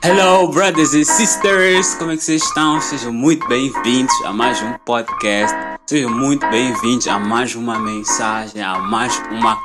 Hello, 0.00 0.46
brothers 0.46 0.94
and 0.94 1.04
sisters! 1.04 1.96
Como 1.96 2.12
é 2.12 2.16
que 2.16 2.22
vocês 2.22 2.42
estão? 2.42 2.80
Sejam 2.80 3.12
muito 3.12 3.46
bem-vindos 3.48 4.14
a 4.24 4.32
mais 4.32 4.62
um 4.62 4.72
podcast. 4.84 5.56
Sejam 5.88 6.08
muito 6.10 6.48
bem-vindos 6.48 7.08
a 7.08 7.18
mais 7.18 7.56
uma 7.56 7.80
mensagem, 7.80 8.62
a 8.62 8.78
mais 8.78 9.20
uma. 9.30 9.58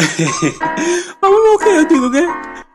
o 1.22 1.58
quê? 1.58 1.68
Eu 1.68 1.84
digo 1.84 2.06
o 2.06 2.10
quê? 2.10 2.26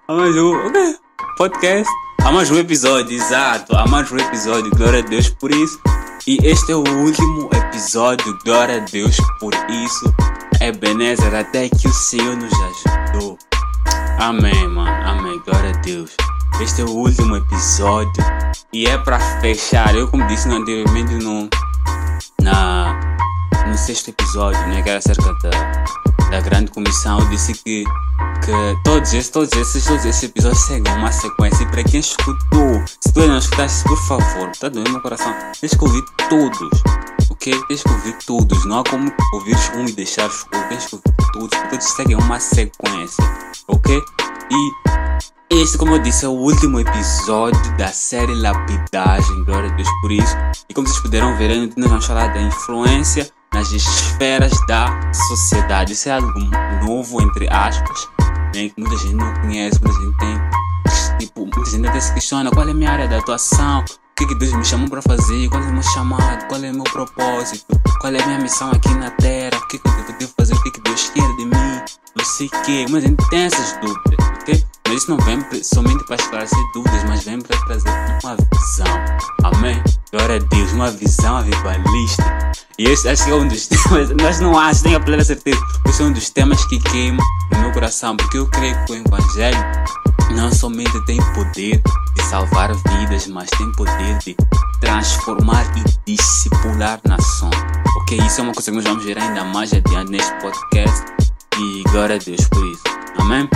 A 0.07 0.13
mais 0.13 0.37
um. 0.37 0.67
O 0.67 0.71
quê? 0.71 0.95
Podcast? 1.35 1.91
A 2.23 2.31
mais 2.31 2.51
um 2.51 2.57
episódio, 2.57 3.15
exato. 3.15 3.75
A 3.75 3.87
mais 3.87 4.11
um 4.11 4.17
episódio, 4.17 4.69
glória 4.77 4.99
a 4.99 5.01
Deus 5.01 5.29
por 5.29 5.49
isso. 5.49 5.81
E 6.27 6.37
este 6.43 6.71
é 6.71 6.75
o 6.75 6.83
último 6.87 7.49
episódio, 7.55 8.37
glória 8.45 8.77
a 8.77 8.85
Deus 8.85 9.17
por 9.39 9.53
isso. 9.67 10.13
Ebenezer, 10.61 11.33
até 11.33 11.69
que 11.69 11.87
o 11.87 11.93
Senhor 11.93 12.35
nos 12.35 12.53
ajudou. 12.53 13.35
Amém, 14.19 14.67
mano. 14.67 14.91
Amém. 15.09 15.41
Glória 15.45 15.71
a 15.71 15.77
Deus. 15.81 16.15
Este 16.61 16.81
é 16.81 16.83
o 16.83 16.89
último 16.89 17.37
episódio 17.37 18.21
e 18.73 18.85
é 18.85 18.97
para 18.97 19.17
fechar. 19.39 19.95
Eu, 19.95 20.09
como 20.09 20.27
disse 20.27 20.49
anteriormente 20.49 21.13
no, 21.15 21.47
na, 22.41 22.99
no 23.65 23.77
sexto 23.77 24.09
episódio, 24.09 24.59
né, 24.67 24.81
que 24.81 24.89
era 24.89 24.99
acerca 24.99 25.33
da, 25.35 26.29
da 26.29 26.41
grande 26.41 26.69
comissão, 26.69 27.17
eu 27.19 27.29
disse 27.29 27.53
que, 27.53 27.85
que 28.43 28.51
todos, 28.83 29.13
esses, 29.13 29.29
todos, 29.29 29.53
esses, 29.53 29.85
todos 29.85 30.03
esses 30.03 30.23
episódios 30.23 30.61
seguem 30.65 30.93
uma 30.95 31.13
sequência. 31.13 31.63
E 31.63 31.67
para 31.67 31.81
quem 31.85 32.01
escutou, 32.01 32.83
se 32.99 33.13
tu 33.13 33.25
não 33.25 33.37
escutaste, 33.37 33.85
por 33.85 33.97
favor, 34.05 34.51
tá 34.59 34.67
doendo 34.67 34.91
meu 34.91 35.01
coração, 35.01 35.33
tens 35.61 35.73
que 35.73 35.83
ouvir 35.83 36.03
todos. 36.29 36.81
Ok? 37.29 37.57
Tens 37.69 37.83
que 37.83 37.89
ouvir 37.89 38.17
todos. 38.25 38.65
Não 38.65 38.79
há 38.79 38.83
como 38.83 39.09
ouvir 39.31 39.55
um 39.77 39.85
e 39.85 39.93
deixar 39.93 40.27
os 40.27 40.43
outros. 40.43 40.67
Tens 40.67 40.85
que 40.87 40.95
ouvir 40.95 41.31
todos, 41.31 41.69
todos 41.69 41.85
seguem 41.85 42.17
uma 42.17 42.37
sequência. 42.37 43.23
Ok? 43.69 43.97
E 44.51 45.08
este, 45.49 45.77
como 45.77 45.93
eu 45.93 45.99
disse, 45.99 46.25
é 46.25 46.27
o 46.27 46.31
último 46.31 46.79
episódio 46.79 47.59
da 47.75 47.87
série 47.87 48.35
Lapidagem, 48.35 49.43
glória 49.43 49.69
a 49.71 49.73
Deus 49.73 49.89
por 50.01 50.11
isso. 50.11 50.35
E 50.69 50.73
como 50.73 50.87
vocês 50.87 51.01
puderam 51.01 51.35
ver, 51.37 51.49
nós 51.75 51.89
vamos 51.89 52.05
falar 52.05 52.27
da 52.27 52.41
influência 52.41 53.29
nas 53.53 53.71
esferas 53.71 54.51
da 54.67 55.11
sociedade. 55.11 55.93
Isso 55.93 56.07
é 56.07 56.13
algo 56.13 56.31
novo, 56.85 57.21
entre 57.21 57.49
aspas, 57.49 58.07
né, 58.53 58.69
que 58.69 58.73
muita 58.77 58.97
gente 58.97 59.15
não 59.15 59.33
conhece, 59.41 59.79
muita 59.81 59.99
gente 59.99 60.17
tem. 60.17 61.17
Tipo, 61.19 61.41
muita 61.41 61.71
gente 61.71 61.87
até 61.87 61.99
se 61.99 62.13
questiona 62.13 62.51
qual 62.51 62.67
é 62.67 62.71
a 62.71 62.73
minha 62.73 62.91
área 62.91 63.07
de 63.07 63.15
atuação, 63.15 63.79
o 63.81 64.15
que, 64.15 64.27
que 64.27 64.35
Deus 64.35 64.53
me 64.53 64.63
chamou 64.63 64.87
para 64.87 65.01
fazer, 65.01 65.49
qual 65.49 65.63
é 65.63 65.65
o 65.65 65.73
meu 65.73 65.83
chamado, 65.83 66.47
qual 66.47 66.63
é 66.63 66.71
o 66.71 66.73
meu 66.75 66.83
propósito, 66.83 67.65
qual 67.99 68.13
é 68.13 68.21
a 68.21 68.25
minha 68.27 68.39
missão 68.39 68.69
aqui 68.71 68.93
na 68.93 69.09
terra, 69.11 69.57
o 69.57 69.67
que, 69.67 69.79
que 69.79 69.87
eu 69.87 70.17
devo 70.19 70.33
fazer, 70.37 70.53
o 70.53 70.61
que, 70.61 70.71
que 70.71 70.81
Deus 70.81 71.09
quer 71.09 71.35
de 71.37 71.45
mim, 71.45 71.81
não 72.15 72.25
sei 72.25 72.47
o 72.47 72.61
que. 72.61 72.85
Mas 72.89 73.03
a 73.03 73.07
gente 73.07 73.29
tem 73.29 73.41
essas 73.41 73.73
dúvidas, 73.81 74.27
ok? 74.41 74.68
Isso 74.93 75.09
não 75.09 75.17
vem 75.17 75.39
somente 75.63 76.03
para 76.05 76.15
esclarecer 76.15 76.59
dúvidas, 76.73 77.03
mas 77.03 77.23
vem 77.23 77.39
para 77.39 77.57
trazer 77.65 77.89
uma 78.23 78.35
visão. 78.35 79.05
Amém? 79.43 79.83
Glória 80.11 80.37
a 80.37 80.39
Deus, 80.39 80.71
uma 80.71 80.91
visão 80.91 81.37
avivalista. 81.37 82.51
E 82.77 82.85
este 82.85 83.07
acho 83.07 83.25
que 83.25 83.31
é 83.31 83.35
um 83.35 83.47
dos 83.47 83.67
temas, 83.69 84.09
mas 84.21 84.39
não 84.39 84.57
acho, 84.57 84.83
tenho 84.83 84.97
a 84.97 84.99
plena 84.99 85.23
certeza. 85.23 85.59
Esse 85.87 86.01
é 86.01 86.05
um 86.05 86.11
dos 86.11 86.29
temas 86.29 86.65
que 86.65 86.79
queima 86.79 87.23
no 87.51 87.59
meu 87.59 87.71
coração, 87.71 88.17
porque 88.17 88.37
eu 88.37 88.47
creio 88.47 88.75
que 88.85 88.93
o 88.93 88.95
Evangelho 88.95 89.59
não 90.31 90.51
somente 90.51 90.99
tem 91.05 91.17
poder 91.33 91.81
de 92.15 92.23
salvar 92.23 92.73
vidas, 92.73 93.27
mas 93.27 93.49
tem 93.51 93.71
poder 93.73 94.17
de 94.19 94.35
transformar 94.79 95.65
e 95.77 96.15
discipular 96.15 96.99
nações. 97.05 97.55
Ok? 98.01 98.17
Isso 98.17 98.41
é 98.41 98.43
uma 98.43 98.53
coisa 98.53 98.71
que 98.71 98.77
nós 98.77 98.85
vamos 98.85 99.03
ver 99.03 99.19
ainda 99.19 99.43
mais 99.43 99.73
adiante 99.73 100.11
neste 100.11 100.33
podcast. 100.41 101.05
E 101.57 101.83
glória 101.91 102.15
a 102.15 102.19
Deus 102.19 102.47
por 102.47 102.65
isso. 102.65 102.83
Amém? 103.17 103.49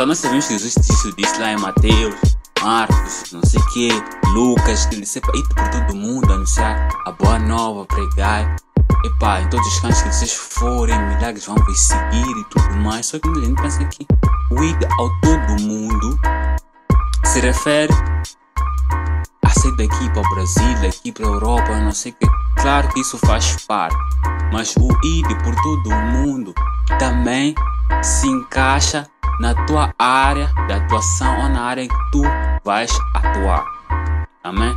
Então 0.00 0.08
nós 0.08 0.18
sabemos 0.18 0.46
que 0.46 0.58
Jesus 0.58 0.74
disse, 1.14 1.38
lá 1.38 1.52
em 1.52 1.58
Mateus, 1.58 2.14
Marcos, 2.62 3.24
não 3.32 3.42
sei 3.44 3.60
o 3.60 3.66
que, 3.66 3.90
Lucas, 4.28 4.86
que 4.86 4.94
ele 4.94 5.02
disse 5.02 5.18
ir 5.18 5.48
por 5.54 5.68
todo 5.68 5.94
mundo, 5.94 6.32
anunciar 6.32 6.88
a 7.04 7.12
boa 7.12 7.38
nova, 7.38 7.84
pregar. 7.84 8.56
Epá, 9.04 9.42
em 9.42 9.50
todos 9.50 9.66
os 9.66 9.78
cantos 9.78 10.00
que 10.00 10.08
vocês 10.08 10.32
forem, 10.32 10.98
milagres 10.98 11.44
vão 11.44 11.54
vos 11.54 11.78
seguir 11.78 12.30
e 12.30 12.44
tudo 12.44 12.76
mais. 12.76 13.04
Só 13.04 13.18
que 13.18 13.28
a 13.28 13.44
gente 13.44 13.60
pensa 13.60 13.84
que 13.84 14.06
o 14.50 14.64
ir 14.64 14.78
ao 14.98 15.20
todo 15.20 15.62
mundo 15.64 16.18
se 17.26 17.40
refere 17.40 17.92
a 19.44 19.50
sair 19.50 19.76
daqui 19.76 20.08
para 20.14 20.22
o 20.22 20.34
Brasil, 20.34 20.80
daqui 20.80 21.12
para 21.12 21.26
a 21.26 21.28
Europa, 21.28 21.76
não 21.76 21.92
sei 21.92 22.12
o 22.12 22.14
que. 22.14 22.26
Claro 22.62 22.88
que 22.88 23.00
isso 23.00 23.18
faz 23.18 23.54
parte, 23.66 23.98
mas 24.50 24.74
o 24.78 24.88
ir 25.04 25.28
por 25.42 25.54
todo 25.56 25.90
o 25.90 26.02
mundo 26.06 26.54
também 26.98 27.54
se 28.02 28.26
encaixa 28.26 29.06
na 29.40 29.54
tua 29.66 29.94
área 29.98 30.52
de 30.66 30.72
atuação 30.74 31.44
ou 31.44 31.48
na 31.48 31.62
área 31.62 31.88
que 31.88 32.10
tu 32.12 32.20
vais 32.62 32.92
atuar. 33.14 33.64
Amém? 34.44 34.70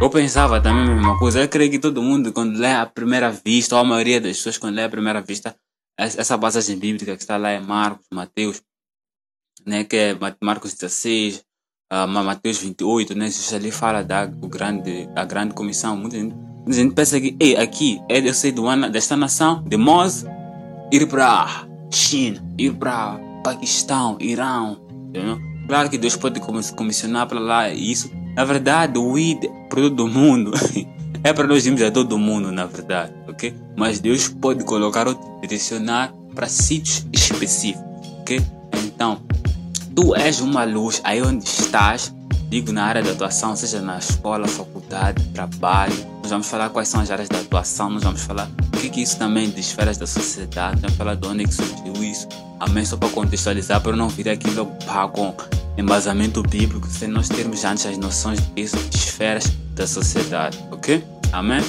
Eu 0.00 0.10
pensava 0.10 0.60
também 0.60 0.84
a 0.84 0.94
mesma 0.94 1.18
coisa. 1.18 1.40
Eu 1.40 1.48
creio 1.48 1.70
que 1.70 1.78
todo 1.78 2.02
mundo, 2.02 2.30
quando 2.30 2.58
lê 2.58 2.70
a 2.70 2.84
primeira 2.84 3.30
vista, 3.30 3.74
ou 3.74 3.80
a 3.80 3.84
maioria 3.84 4.20
das 4.20 4.36
pessoas, 4.36 4.58
quando 4.58 4.74
lê 4.74 4.84
a 4.84 4.90
primeira 4.90 5.22
vista, 5.22 5.56
essa 5.98 6.36
passagem 6.36 6.78
bíblica 6.78 7.16
que 7.16 7.22
está 7.22 7.38
lá 7.38 7.54
em 7.54 7.62
Marcos, 7.62 8.06
Mateus, 8.12 8.62
né, 9.66 9.84
que 9.84 9.96
é 9.96 10.18
Marcos 10.42 10.74
16, 10.74 11.42
uh, 11.90 12.06
Mateus 12.06 12.58
28, 12.58 13.14
né, 13.14 13.26
Jesus 13.26 13.54
ali 13.54 13.70
fala 13.70 14.02
da, 14.04 14.26
grande, 14.26 15.06
da 15.14 15.24
grande 15.24 15.54
comissão. 15.54 15.96
Muita 15.96 16.18
gente, 16.18 16.34
muita 16.34 16.72
gente 16.72 16.94
pensa 16.94 17.18
que, 17.18 17.34
ei, 17.40 17.56
aqui 17.56 17.98
é 18.06 18.18
eu 18.18 18.34
sei 18.34 18.52
do 18.52 18.64
desta 18.90 19.16
nação, 19.16 19.62
de 19.64 19.78
Mós, 19.78 20.26
ir 20.92 21.06
para 21.06 21.66
China, 21.90 22.42
ir 22.58 22.74
para 22.74 23.29
Paquistão, 23.42 24.16
Irão. 24.20 24.80
Entendeu? 25.08 25.38
Claro 25.66 25.88
que 25.88 25.98
Deus 25.98 26.16
pode 26.16 26.40
comissionar 26.74 27.26
para 27.26 27.38
lá 27.38 27.70
isso. 27.70 28.10
Na 28.34 28.44
verdade, 28.44 28.98
o 28.98 29.18
ID 29.18 29.44
para 29.68 29.80
todo 29.82 30.08
mundo 30.08 30.52
é 31.22 31.32
para 31.32 31.46
nós 31.46 31.66
irmos 31.66 31.82
a 31.82 31.90
todo 31.90 32.18
mundo, 32.18 32.50
na 32.50 32.66
verdade, 32.66 33.12
ok? 33.28 33.54
Mas 33.76 34.00
Deus 34.00 34.28
pode 34.28 34.64
colocar 34.64 35.06
ou 35.06 35.38
direcionar 35.40 36.12
para 36.34 36.48
sítios 36.48 37.06
específicos, 37.12 37.84
ok? 38.20 38.40
Então, 38.84 39.20
tu 39.94 40.14
és 40.14 40.40
uma 40.40 40.64
luz 40.64 41.00
aí 41.04 41.20
onde 41.22 41.44
estás 41.44 42.14
digo 42.50 42.72
na 42.72 42.84
área 42.84 43.00
de 43.00 43.08
atuação, 43.08 43.54
seja 43.54 43.80
na 43.80 43.96
escola, 43.96 44.48
faculdade, 44.48 45.22
trabalho. 45.32 45.94
Nós 46.20 46.30
vamos 46.30 46.48
falar 46.48 46.68
quais 46.68 46.88
são 46.88 47.00
as 47.00 47.08
áreas 47.08 47.28
de 47.28 47.36
atuação, 47.36 47.88
nós 47.88 48.02
vamos 48.02 48.22
falar 48.22 48.50
o 48.74 48.76
que, 48.76 48.90
que 48.90 49.00
isso 49.00 49.16
também 49.16 49.48
de 49.48 49.60
esferas 49.60 49.96
da 49.96 50.06
sociedade, 50.06 50.80
vamos 50.80 50.96
falar 50.96 51.14
de 51.14 51.26
onde 51.28 51.44
é 51.44 51.46
que 51.46 51.54
surgiu 51.54 51.94
isso. 52.02 52.28
Amém, 52.58 52.84
só 52.84 52.96
para 52.96 53.08
contextualizar, 53.08 53.80
para 53.80 53.96
não 53.96 54.08
vir 54.08 54.28
aqui 54.28 54.50
logo 54.50 54.72
com 55.12 55.34
embasamento 55.78 56.42
bíblico, 56.42 56.88
sem 56.88 57.08
nós 57.08 57.28
termos 57.28 57.64
antes 57.64 57.86
as 57.86 57.96
noções 57.96 58.40
disso, 58.54 58.76
de 58.76 58.96
esferas 58.96 59.44
da 59.74 59.86
sociedade, 59.86 60.58
ok? 60.72 61.04
Amém? 61.32 61.62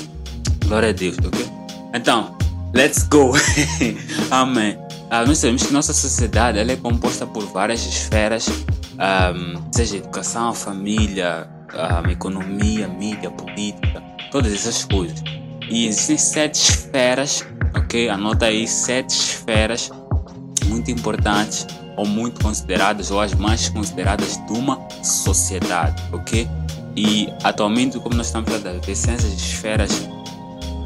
Glória 0.65 0.89
a 0.89 0.93
Deus, 0.93 1.15
ok? 1.23 1.47
Então, 1.93 2.35
let's 2.73 3.03
go! 3.03 3.33
Amém. 4.31 4.77
Ah, 5.11 5.25
nós 5.25 5.37
sabemos 5.37 5.63
que 5.63 5.73
nossa 5.73 5.93
sociedade 5.93 6.57
ela 6.57 6.71
é 6.71 6.75
composta 6.75 7.27
por 7.27 7.45
várias 7.45 7.85
esferas 7.85 8.47
um, 8.93 9.71
seja 9.71 9.97
educação, 9.97 10.53
família, 10.53 11.47
um, 11.73 12.09
economia, 12.09 12.87
mídia, 12.87 13.29
política, 13.31 14.01
todas 14.31 14.53
essas 14.53 14.85
coisas. 14.85 15.21
E 15.69 15.87
existem 15.87 16.17
sete 16.17 16.55
esferas, 16.55 17.45
ok? 17.75 18.09
Anota 18.09 18.45
aí 18.47 18.67
sete 18.67 19.11
esferas 19.11 19.91
muito 20.65 20.91
importantes 20.91 21.65
ou 21.97 22.05
muito 22.05 22.41
consideradas 22.41 23.11
ou 23.11 23.19
as 23.19 23.33
mais 23.33 23.69
consideradas 23.69 24.37
de 24.45 24.53
uma 24.53 24.79
sociedade, 25.03 26.01
ok? 26.11 26.47
E 26.95 27.29
atualmente, 27.43 27.99
como 27.99 28.15
nós 28.15 28.27
estamos 28.27 28.49
falando 28.49 28.81
das 28.81 28.89
essas 28.89 29.23
esferas, 29.23 30.09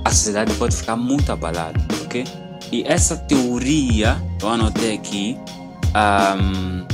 a 0.03 0.09
sociedade 0.09 0.53
pode 0.55 0.75
ficar 0.75 0.95
muito 0.95 1.31
abalada, 1.31 1.79
ok? 2.03 2.23
E 2.71 2.83
essa 2.83 3.15
teoria, 3.15 4.21
eu 4.41 4.49
anotei 4.49 4.95
aqui, 4.95 5.37
um, 5.95 6.85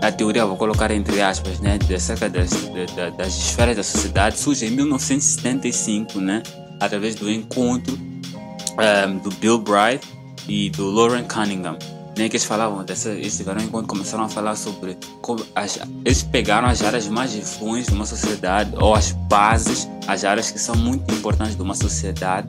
a 0.00 0.10
teoria, 0.10 0.46
vou 0.46 0.56
colocar 0.56 0.90
entre 0.90 1.20
aspas, 1.20 1.60
né, 1.60 1.78
acerca 1.94 2.28
das, 2.28 2.50
das, 2.50 3.16
das 3.16 3.36
esferas 3.36 3.76
da 3.76 3.82
sociedade, 3.82 4.38
surge 4.38 4.66
em 4.66 4.70
1975, 4.70 6.20
né, 6.20 6.42
através 6.80 7.14
do 7.14 7.30
encontro 7.30 7.98
um, 7.98 9.18
do 9.18 9.30
Bill 9.36 9.58
Bright 9.58 10.06
e 10.48 10.70
do 10.70 10.90
Lauren 10.90 11.24
Cunningham. 11.24 11.78
Né, 12.18 12.28
que 12.28 12.36
eles 12.36 12.44
falavam 12.44 12.84
dessa, 12.84 13.10
eles 13.10 13.36
tiveram 13.36 13.60
um 13.60 13.64
encontro 13.64 13.86
começaram 13.86 14.24
a 14.24 14.28
falar 14.28 14.56
sobre 14.56 14.98
como 15.22 15.46
as, 15.54 15.78
eles 16.04 16.22
pegaram 16.22 16.68
as 16.68 16.82
áreas 16.82 17.06
mais 17.06 17.34
influentes 17.34 17.86
de 17.86 17.94
uma 17.94 18.04
sociedade 18.04 18.72
ou 18.76 18.94
as 18.94 19.12
bases, 19.12 19.88
as 20.08 20.24
áreas 20.24 20.50
que 20.50 20.58
são 20.58 20.74
muito 20.74 21.14
importantes 21.14 21.56
de 21.56 21.62
uma 21.62 21.74
sociedade 21.74 22.48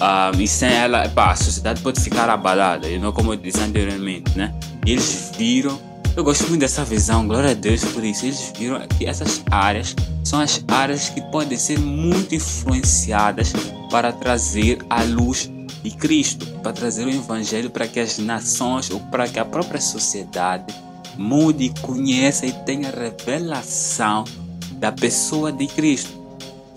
um, 0.00 0.40
e 0.40 0.46
sem 0.46 0.70
ela, 0.70 1.06
epá, 1.06 1.30
a 1.30 1.36
sociedade 1.36 1.80
pode 1.80 2.00
ficar 2.00 2.28
abalada, 2.28 2.88
e 2.88 2.98
não 2.98 3.12
como 3.12 3.32
eu 3.32 3.36
disse 3.36 3.60
anteriormente, 3.60 4.36
né? 4.36 4.52
Eles 4.86 5.32
viram 5.36 5.80
eu 6.16 6.22
gosto 6.22 6.46
muito 6.48 6.60
dessa 6.60 6.84
visão, 6.84 7.26
glória 7.26 7.50
a 7.50 7.54
Deus 7.54 7.84
por 7.84 8.04
isso. 8.04 8.24
Eles 8.26 8.52
viram 8.56 8.86
que 8.86 9.06
essas 9.06 9.42
áreas 9.50 9.96
são 10.22 10.40
as 10.40 10.64
áreas 10.68 11.08
que 11.08 11.20
podem 11.22 11.58
ser 11.58 11.78
muito 11.78 12.34
influenciadas 12.34 13.52
para 13.90 14.12
trazer 14.12 14.78
a 14.88 15.02
luz 15.02 15.50
de 15.82 15.90
Cristo, 15.90 16.46
para 16.62 16.72
trazer 16.72 17.04
o 17.04 17.10
Evangelho 17.10 17.68
para 17.68 17.86
que 17.88 18.00
as 18.00 18.18
nações 18.18 18.90
ou 18.90 19.00
para 19.00 19.28
que 19.28 19.38
a 19.38 19.44
própria 19.44 19.80
sociedade 19.80 20.74
mude, 21.16 21.72
conheça 21.82 22.46
e 22.46 22.52
tenha 22.64 22.90
revelação 22.90 24.24
da 24.72 24.92
pessoa 24.92 25.52
de 25.52 25.66
Cristo. 25.66 26.12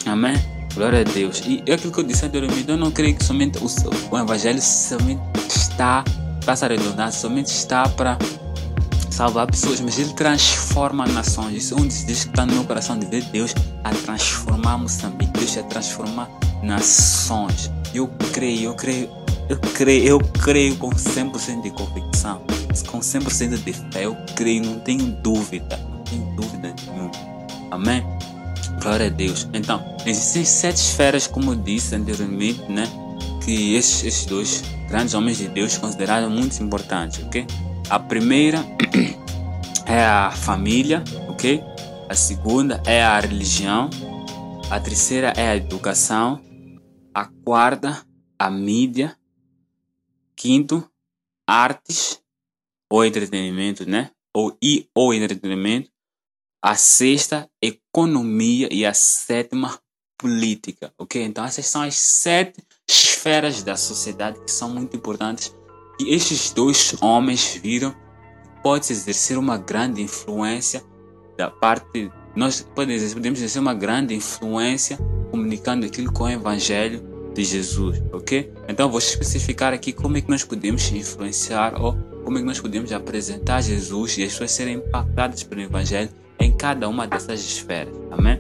Amém? 0.06 0.36
Glória 0.74 1.02
a 1.02 1.04
Deus. 1.04 1.42
E 1.46 1.60
aquilo 1.72 1.92
que 1.92 2.00
eu 2.00 2.04
disse 2.04 2.26
anteriormente, 2.26 2.70
eu 2.70 2.78
não 2.78 2.92
creio 2.92 3.16
que 3.16 3.24
somente 3.24 3.58
o, 3.60 3.68
o 4.12 4.18
Evangelho 4.18 4.62
somente 4.62 5.22
está, 5.48 6.04
para 6.44 6.56
se 6.56 6.66
arredondar, 6.66 7.12
somente 7.12 7.48
está 7.48 7.88
para 7.90 8.18
salvar 9.18 9.48
pessoas, 9.48 9.82
mas 9.82 9.98
ele 9.98 10.14
transforma 10.14 11.08
nações. 11.08 11.56
Isso 11.56 11.74
é 11.74 11.78
um 11.78 11.88
desejo 11.88 12.06
que 12.06 12.30
está 12.30 12.46
no 12.46 12.54
meu 12.54 12.64
coração 12.66 13.00
de 13.00 13.08
ver 13.08 13.24
Deus 13.32 13.52
a 13.84 13.90
transformar 13.90 14.78
Moçambique, 14.78 15.32
Deus 15.32 15.58
a 15.58 15.64
transformar 15.64 16.30
nações. 16.62 17.72
Eu 17.96 18.08
creio, 18.32 18.70
eu 18.70 18.76
creio, 18.76 19.10
eu 19.50 19.58
creio, 19.58 20.06
eu 20.06 20.20
creio 20.20 20.76
com 20.76 20.92
100% 20.92 21.64
de 21.64 21.72
convicção, 21.72 22.44
com 22.92 23.00
100% 23.00 23.58
de 23.64 23.74
fé, 23.74 24.06
eu 24.06 24.16
creio, 24.36 24.64
não 24.64 24.80
tenho 24.82 25.06
dúvida, 25.24 25.78
não 25.90 26.04
tenho 26.04 26.36
dúvida 26.36 26.76
nenhuma. 26.86 27.12
Amém? 27.72 28.06
Glória 28.84 29.08
a 29.08 29.10
Deus. 29.10 29.48
Então, 29.52 29.84
existem 30.06 30.46
sete 30.46 30.78
esferas, 30.78 31.26
como 31.26 31.54
eu 31.54 31.56
disse 31.56 31.96
anteriormente, 31.96 32.72
né? 32.72 32.88
Que 33.44 33.74
esses, 33.74 34.04
esses 34.04 34.26
dois 34.28 34.64
grandes 34.88 35.16
homens 35.16 35.40
de 35.40 35.48
Deus 35.48 35.76
consideraram 35.76 36.30
muito 36.30 36.62
importantes, 36.62 37.26
ok? 37.26 37.48
A 37.90 37.98
primeira 37.98 38.62
é 39.86 40.04
a 40.04 40.32
família, 40.32 41.04
ok? 41.30 41.62
A 42.10 42.16
segunda 42.16 42.82
é 42.86 43.04
a 43.04 43.20
religião. 43.20 43.90
A 44.70 44.80
terceira 44.80 45.34
é 45.36 45.50
a 45.50 45.56
educação. 45.56 46.42
A 47.14 47.26
quarta, 47.26 48.06
a 48.38 48.50
mídia. 48.50 49.18
Quinto, 50.36 50.90
artes 51.48 52.22
ou 52.90 53.04
entretenimento, 53.04 53.90
né? 53.90 54.12
Ou 54.34 54.56
e 54.62 54.88
ou 54.94 55.14
entretenimento. 55.14 55.90
A 56.62 56.76
sexta, 56.76 57.50
economia 57.62 58.68
e 58.72 58.86
a 58.86 58.94
sétima, 58.94 59.80
política, 60.18 60.92
ok? 60.98 61.24
Então 61.24 61.46
essas 61.46 61.66
são 61.68 61.84
as 61.84 61.96
sete 61.96 62.64
esferas 62.90 63.62
da 63.62 63.78
sociedade 63.78 64.40
que 64.44 64.52
são 64.52 64.70
muito 64.70 64.98
importantes 64.98 65.54
e 66.00 66.14
estes 66.14 66.52
dois 66.52 66.96
homens 67.02 67.60
viram 67.62 67.92
que 67.92 68.07
pode 68.68 68.92
exercer 68.92 69.38
uma 69.38 69.58
grande 69.58 70.02
influência 70.02 70.84
da 71.38 71.50
parte 71.50 72.12
nós 72.36 72.68
podemos, 72.76 73.14
podemos 73.14 73.40
exercer 73.40 73.62
uma 73.62 73.74
grande 73.74 74.14
influência 74.14 74.98
comunicando 75.32 75.86
aquilo 75.86 76.12
com 76.12 76.26
o 76.26 76.30
evangelho 76.30 77.02
de 77.34 77.46
Jesus, 77.46 78.04
ok? 78.12 78.52
Então 78.68 78.90
vou 78.90 79.00
especificar 79.00 79.74
aqui 79.74 79.94
como 79.94 80.18
é 80.18 80.22
que 80.22 80.30
nós 80.30 80.44
podemos 80.44 80.92
influenciar 80.92 81.82
ou 81.82 81.94
como 82.26 82.40
é 82.40 82.42
que 82.42 82.46
nós 82.46 82.60
podemos 82.60 82.92
apresentar 82.92 83.62
Jesus 83.62 84.18
e 84.18 84.24
as 84.24 84.34
pessoas 84.34 84.52
serem 84.52 84.76
impactadas 84.76 85.44
pelo 85.44 85.62
evangelho 85.62 86.10
em 86.38 86.52
cada 86.52 86.90
uma 86.90 87.08
dessas 87.08 87.40
esferas, 87.40 87.96
amém? 88.12 88.38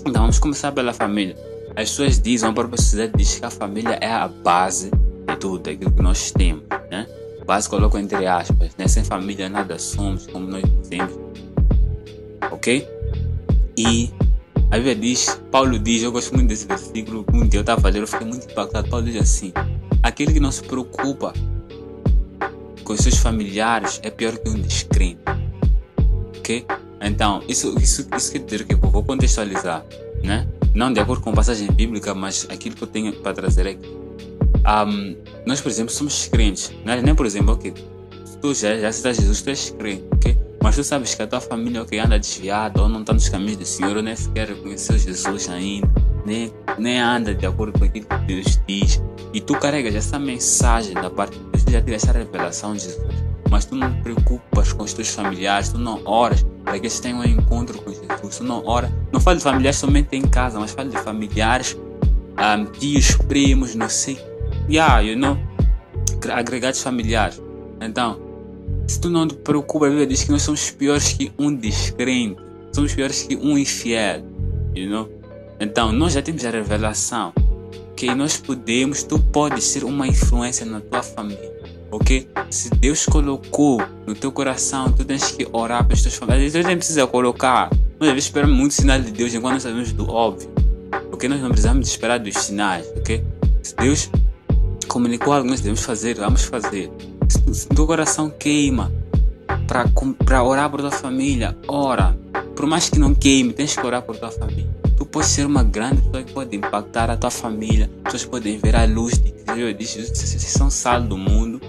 Então 0.00 0.22
vamos 0.22 0.40
começar 0.40 0.72
pela 0.72 0.92
família. 0.92 1.36
As 1.76 1.90
pessoas 1.90 2.20
dizem, 2.20 2.48
a 2.48 2.52
própria 2.52 2.76
sociedade 2.76 3.12
diz 3.16 3.38
que 3.38 3.46
a 3.46 3.50
família 3.50 3.96
é 4.00 4.10
a 4.10 4.26
base 4.26 4.90
de 5.28 5.36
tudo 5.38 5.70
aquilo 5.70 5.92
que 5.92 6.02
nós 6.02 6.32
temos 6.32 6.64
né? 6.90 7.06
Quase 7.50 7.68
coloco 7.68 7.98
entre 7.98 8.28
aspas, 8.28 8.76
né? 8.78 8.86
Sem 8.86 9.02
família 9.02 9.48
nada 9.48 9.76
somos, 9.76 10.24
como 10.24 10.46
nós 10.46 10.62
dizemos. 10.82 11.18
Ok? 12.48 12.88
E 13.76 14.08
a 14.70 14.76
Bíblia 14.76 14.94
diz, 14.94 15.42
Paulo 15.50 15.76
diz, 15.76 16.04
eu 16.04 16.12
gosto 16.12 16.32
muito 16.32 16.46
desse 16.46 16.64
versículo, 16.64 17.26
um 17.34 17.48
dia 17.48 17.58
eu 17.58 17.62
estava 17.62 17.88
lendo, 17.88 18.04
eu 18.04 18.06
fiquei 18.06 18.24
muito 18.24 18.48
impactado. 18.48 18.88
Paulo 18.88 19.04
diz 19.04 19.20
assim: 19.20 19.52
aquele 20.00 20.32
que 20.32 20.38
não 20.38 20.52
se 20.52 20.62
preocupa 20.62 21.32
com 22.84 22.96
seus 22.96 23.16
familiares 23.16 23.98
é 24.04 24.10
pior 24.10 24.38
que 24.38 24.48
um 24.48 24.54
descrente. 24.54 25.18
Ok? 26.38 26.64
Então, 27.00 27.42
isso, 27.48 27.76
isso, 27.80 28.06
isso 28.16 28.30
quer 28.30 28.38
dizer 28.38 28.64
que 28.64 28.74
eu 28.74 28.78
vou 28.78 29.02
contextualizar, 29.02 29.84
né? 30.22 30.46
Não 30.72 30.92
de 30.92 31.00
acordo 31.00 31.24
com 31.24 31.32
passagem 31.32 31.66
bíblica, 31.66 32.14
mas 32.14 32.46
aquilo 32.48 32.76
que 32.76 32.84
eu 32.84 32.88
tenho 32.88 33.12
para 33.12 33.34
trazer 33.34 33.66
aqui. 33.66 33.99
Um, 34.60 35.16
nós, 35.46 35.60
por 35.60 35.70
exemplo, 35.70 35.92
somos 35.92 36.28
crentes. 36.28 36.72
Nós 36.84 37.02
nem, 37.02 37.14
por 37.14 37.26
exemplo, 37.26 37.54
ok, 37.54 37.72
tu 38.40 38.54
já, 38.54 38.76
já 38.78 38.92
citas 38.92 39.16
Jesus, 39.16 39.42
tu 39.42 39.50
és 39.50 39.70
crente, 39.70 40.04
ok? 40.12 40.36
Mas 40.62 40.76
tu 40.76 40.84
sabes 40.84 41.14
que 41.14 41.22
a 41.22 41.26
tua 41.26 41.40
família 41.40 41.82
okay, 41.82 41.98
anda 41.98 42.18
desviada 42.18 42.82
ou 42.82 42.88
não 42.88 43.00
está 43.00 43.12
nos 43.12 43.28
caminhos 43.28 43.56
do 43.56 43.64
Senhor, 43.64 43.96
ou 43.96 44.02
nem 44.02 44.14
sequer 44.14 44.48
reconheceu 44.48 44.98
Jesus 44.98 45.48
ainda, 45.48 45.88
nem, 46.26 46.52
nem 46.78 47.00
anda 47.00 47.34
de 47.34 47.46
acordo 47.46 47.78
com 47.78 47.84
aquilo 47.84 48.06
que 48.06 48.18
Deus 48.26 48.60
diz. 48.66 49.02
E 49.32 49.40
tu 49.40 49.54
carregas 49.54 49.94
essa 49.94 50.18
mensagem 50.18 50.94
da 50.94 51.08
parte 51.08 51.38
de 51.38 51.44
Deus, 51.44 51.64
tu 51.64 51.72
já 51.72 51.80
tira 51.80 51.96
essa 51.96 52.12
revelação 52.12 52.74
de 52.74 52.82
Jesus. 52.82 53.30
Mas 53.50 53.64
tu 53.64 53.74
não 53.74 53.92
te 53.92 54.02
preocupas 54.02 54.72
com 54.72 54.84
os 54.84 54.92
teus 54.92 55.08
familiares, 55.08 55.70
tu 55.70 55.78
não 55.78 56.00
oras 56.04 56.46
para 56.64 56.74
que 56.74 56.86
eles 56.86 57.00
tenham 57.00 57.20
um 57.20 57.24
encontro 57.24 57.80
com 57.82 57.90
Jesus, 57.90 58.38
tu 58.38 58.44
não 58.44 58.64
ora. 58.66 58.92
Não 59.10 59.18
falo 59.18 59.38
de 59.38 59.42
familiares 59.42 59.78
somente 59.78 60.14
em 60.14 60.22
casa, 60.22 60.60
mas 60.60 60.72
falo 60.72 60.90
de 60.90 60.98
familiares, 60.98 61.76
um, 62.38 62.64
tios, 62.66 63.16
primos, 63.16 63.74
não 63.74 63.88
sei 63.88 64.29
yeah, 64.70 65.00
you 65.00 65.16
know, 65.16 65.36
agregados 66.32 66.80
familiares. 66.80 67.42
Então, 67.80 68.20
se 68.86 69.00
tu 69.00 69.10
não 69.10 69.26
te 69.26 69.34
preocupa, 69.34 69.86
a 69.86 69.88
Bíblia 69.88 70.06
diz 70.06 70.22
que 70.22 70.30
nós 70.30 70.42
somos 70.42 70.70
piores 70.70 71.12
que 71.12 71.32
um 71.38 71.54
descrente, 71.54 72.40
somos 72.72 72.94
piores 72.94 73.24
que 73.24 73.36
um 73.36 73.58
infiel, 73.58 74.22
you 74.74 74.88
know? 74.88 75.08
Então, 75.58 75.92
nós 75.92 76.12
já 76.12 76.22
temos 76.22 76.44
a 76.44 76.50
revelação 76.50 77.32
que 77.96 78.14
nós 78.14 78.36
podemos, 78.36 79.02
tu 79.02 79.18
podes 79.18 79.64
ser 79.64 79.84
uma 79.84 80.06
influência 80.06 80.64
na 80.64 80.80
tua 80.80 81.02
família, 81.02 81.52
ok? 81.90 82.28
Se 82.48 82.70
Deus 82.70 83.04
colocou 83.04 83.82
no 84.06 84.14
teu 84.14 84.32
coração, 84.32 84.90
tu 84.92 85.04
tens 85.04 85.32
que 85.32 85.46
orar 85.52 85.84
para 85.84 85.94
os 85.94 86.02
teus 86.02 86.14
familiares. 86.14 86.52
Deus 86.52 86.64
nem 86.64 86.76
precisa 86.76 87.06
colocar. 87.06 87.68
Nós 87.70 88.08
devemos 88.08 88.24
esperar 88.24 88.46
muito 88.46 88.72
sinal 88.72 89.00
de 89.00 89.10
Deus 89.10 89.34
enquanto 89.34 89.54
nós 89.54 89.62
sabemos 89.62 89.92
do 89.92 90.08
óbvio, 90.08 90.48
ok? 91.12 91.28
Nós 91.28 91.40
não 91.40 91.50
precisamos 91.50 91.88
esperar 91.88 92.18
dos 92.18 92.34
sinais, 92.34 92.86
ok? 92.96 93.22
Se 93.62 93.76
Deus 93.76 94.10
comunicou 94.90 95.32
algo 95.32 95.44
que 95.44 95.50
nós 95.50 95.60
devemos 95.60 95.82
fazer, 95.82 96.16
vamos 96.16 96.42
fazer. 96.42 96.90
Se 97.52 97.68
teu 97.68 97.86
coração 97.86 98.28
queima 98.28 98.92
para 99.66 100.42
orar 100.42 100.68
por 100.68 100.80
tua 100.80 100.90
família, 100.90 101.56
ora. 101.68 102.18
Por 102.56 102.66
mais 102.66 102.88
que 102.90 102.98
não 102.98 103.14
queime, 103.14 103.52
tens 103.52 103.76
que 103.76 103.86
orar 103.86 104.02
por 104.02 104.16
tua 104.16 104.32
família. 104.32 104.68
Tu 104.96 105.06
podes 105.06 105.30
ser 105.30 105.46
uma 105.46 105.62
grande 105.62 106.02
pessoa 106.02 106.22
que 106.24 106.32
pode 106.32 106.56
impactar 106.56 107.08
a 107.08 107.16
tua 107.16 107.30
família. 107.30 107.88
Pessoas 108.02 108.24
podem 108.24 108.58
ver 108.58 108.74
a 108.74 108.84
luz 108.84 109.16
de 109.16 109.32
Deus. 109.32 109.74
Vocês 109.78 110.42
são 110.42 110.68
sal 110.68 111.00
do 111.00 111.16
mundo, 111.16 111.60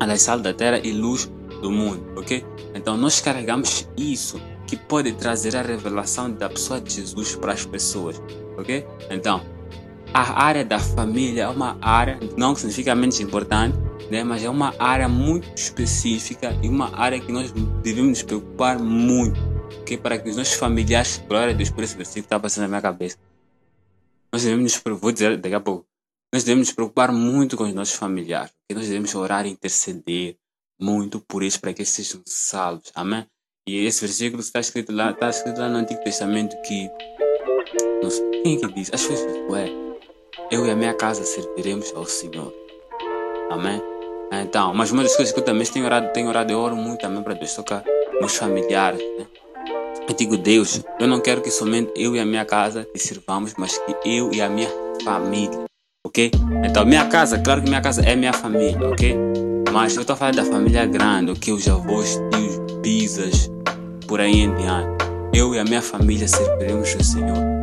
aliás, 0.00 0.22
sal 0.22 0.40
da 0.40 0.52
terra 0.52 0.80
e 0.82 0.90
luz 0.90 1.30
do 1.60 1.70
mundo, 1.70 2.02
ok? 2.16 2.44
Então 2.74 2.96
nós 2.96 3.20
carregamos 3.20 3.86
isso 3.96 4.40
que 4.66 4.76
pode 4.76 5.12
trazer 5.12 5.54
a 5.54 5.62
revelação 5.62 6.30
da 6.30 6.48
pessoa 6.48 6.80
de 6.80 6.94
Jesus 6.94 7.36
para 7.36 7.52
as 7.52 7.64
pessoas, 7.64 8.20
ok? 8.56 8.84
Então 9.10 9.53
a 10.14 10.44
área 10.44 10.64
da 10.64 10.78
família 10.78 11.42
é 11.42 11.48
uma 11.48 11.76
área, 11.80 12.20
não 12.36 12.54
que 12.54 12.60
significa 12.60 12.94
menos 12.94 13.18
importante, 13.18 13.76
né, 14.08 14.22
mas 14.22 14.44
é 14.44 14.48
uma 14.48 14.72
área 14.78 15.08
muito 15.08 15.52
específica 15.56 16.56
e 16.62 16.68
uma 16.68 16.96
área 16.96 17.18
que 17.18 17.32
nós 17.32 17.50
devemos 17.82 18.10
nos 18.10 18.22
preocupar 18.22 18.78
muito, 18.78 19.40
que 19.84 19.96
para 19.96 20.16
que 20.16 20.30
os 20.30 20.36
nossos 20.36 20.54
familiares, 20.54 21.20
glória 21.28 21.52
a 21.52 21.56
Deus 21.56 21.68
por 21.68 21.82
esse 21.82 21.96
versículo 21.96 22.22
que 22.22 22.26
está 22.26 22.38
passando 22.38 22.62
na 22.62 22.68
minha 22.68 22.80
cabeça, 22.80 23.18
nós 24.32 24.44
devemos 24.44 24.62
nos 24.62 24.78
preocupar, 24.78 25.02
vou 25.02 25.12
dizer 25.12 25.36
daqui 25.36 25.54
a 25.56 25.60
pouco, 25.60 25.84
nós 26.32 26.44
devemos 26.44 26.68
nos 26.68 26.74
preocupar 26.76 27.10
muito 27.10 27.56
com 27.56 27.64
os 27.64 27.74
nossos 27.74 27.94
familiares, 27.96 28.52
que 28.68 28.74
nós 28.74 28.86
devemos 28.86 29.12
orar 29.16 29.46
e 29.46 29.50
interceder 29.50 30.36
muito 30.80 31.18
por 31.18 31.42
eles 31.42 31.56
para 31.56 31.72
que 31.72 31.82
eles 31.82 31.90
sejam 31.90 32.22
salvos, 32.24 32.92
amém? 32.94 33.26
E 33.66 33.84
esse 33.84 34.00
versículo 34.00 34.40
está 34.40 34.60
escrito 34.60 34.92
lá, 34.92 35.10
está 35.10 35.28
escrito 35.28 35.58
lá 35.58 35.68
no 35.68 35.78
Antigo 35.78 36.04
Testamento 36.04 36.54
que, 36.62 36.88
quem 38.44 38.56
é 38.56 38.60
que 38.60 38.72
diz? 38.74 38.90
Acho 38.92 39.08
que 39.08 39.16
foi 39.48 39.83
eu 40.50 40.66
e 40.66 40.70
a 40.70 40.76
minha 40.76 40.94
casa 40.94 41.24
serviremos 41.24 41.92
ao 41.94 42.04
Senhor. 42.04 42.52
Amém? 43.50 43.82
Então, 44.32 44.74
mas 44.74 44.90
uma 44.90 45.02
das 45.02 45.14
coisas 45.14 45.32
que 45.32 45.38
eu 45.38 45.44
também 45.44 45.66
tenho 45.66 45.84
orado, 45.84 46.12
tenho 46.12 46.28
orado, 46.28 46.52
eu 46.52 46.58
oro 46.58 46.76
muito 46.76 47.00
também 47.00 47.22
para 47.22 47.34
Deus 47.34 47.54
tocar 47.54 47.84
meus 48.20 48.36
familiares. 48.36 49.00
Né? 49.18 49.26
Eu 50.08 50.14
digo, 50.14 50.36
Deus, 50.36 50.82
eu 50.98 51.06
não 51.06 51.20
quero 51.20 51.40
que 51.40 51.50
somente 51.50 51.92
eu 51.96 52.14
e 52.14 52.20
a 52.20 52.26
minha 52.26 52.44
casa 52.44 52.86
te 52.92 52.98
sirvamos, 52.98 53.54
mas 53.56 53.78
que 53.78 53.96
eu 54.04 54.32
e 54.32 54.40
a 54.40 54.48
minha 54.48 54.68
família, 55.04 55.64
ok? 56.06 56.30
Então, 56.64 56.84
minha 56.84 57.06
casa, 57.08 57.38
claro 57.38 57.62
que 57.62 57.68
minha 57.68 57.80
casa 57.80 58.02
é 58.02 58.14
minha 58.14 58.32
família, 58.32 58.88
ok? 58.88 59.16
Mas 59.72 59.94
eu 59.94 60.02
estou 60.02 60.14
falando 60.14 60.36
da 60.36 60.44
família 60.44 60.84
grande, 60.86 61.32
ok? 61.32 61.52
Os 61.52 61.66
avós, 61.68 62.20
tios, 62.32 62.80
bisas, 62.80 63.50
por 64.06 64.20
aí 64.20 64.40
em 64.40 64.54
diante. 64.54 65.04
Eu 65.32 65.54
e 65.54 65.58
a 65.58 65.64
minha 65.64 65.82
família 65.82 66.28
serviremos 66.28 66.94
ao 66.94 67.02
Senhor. 67.02 67.53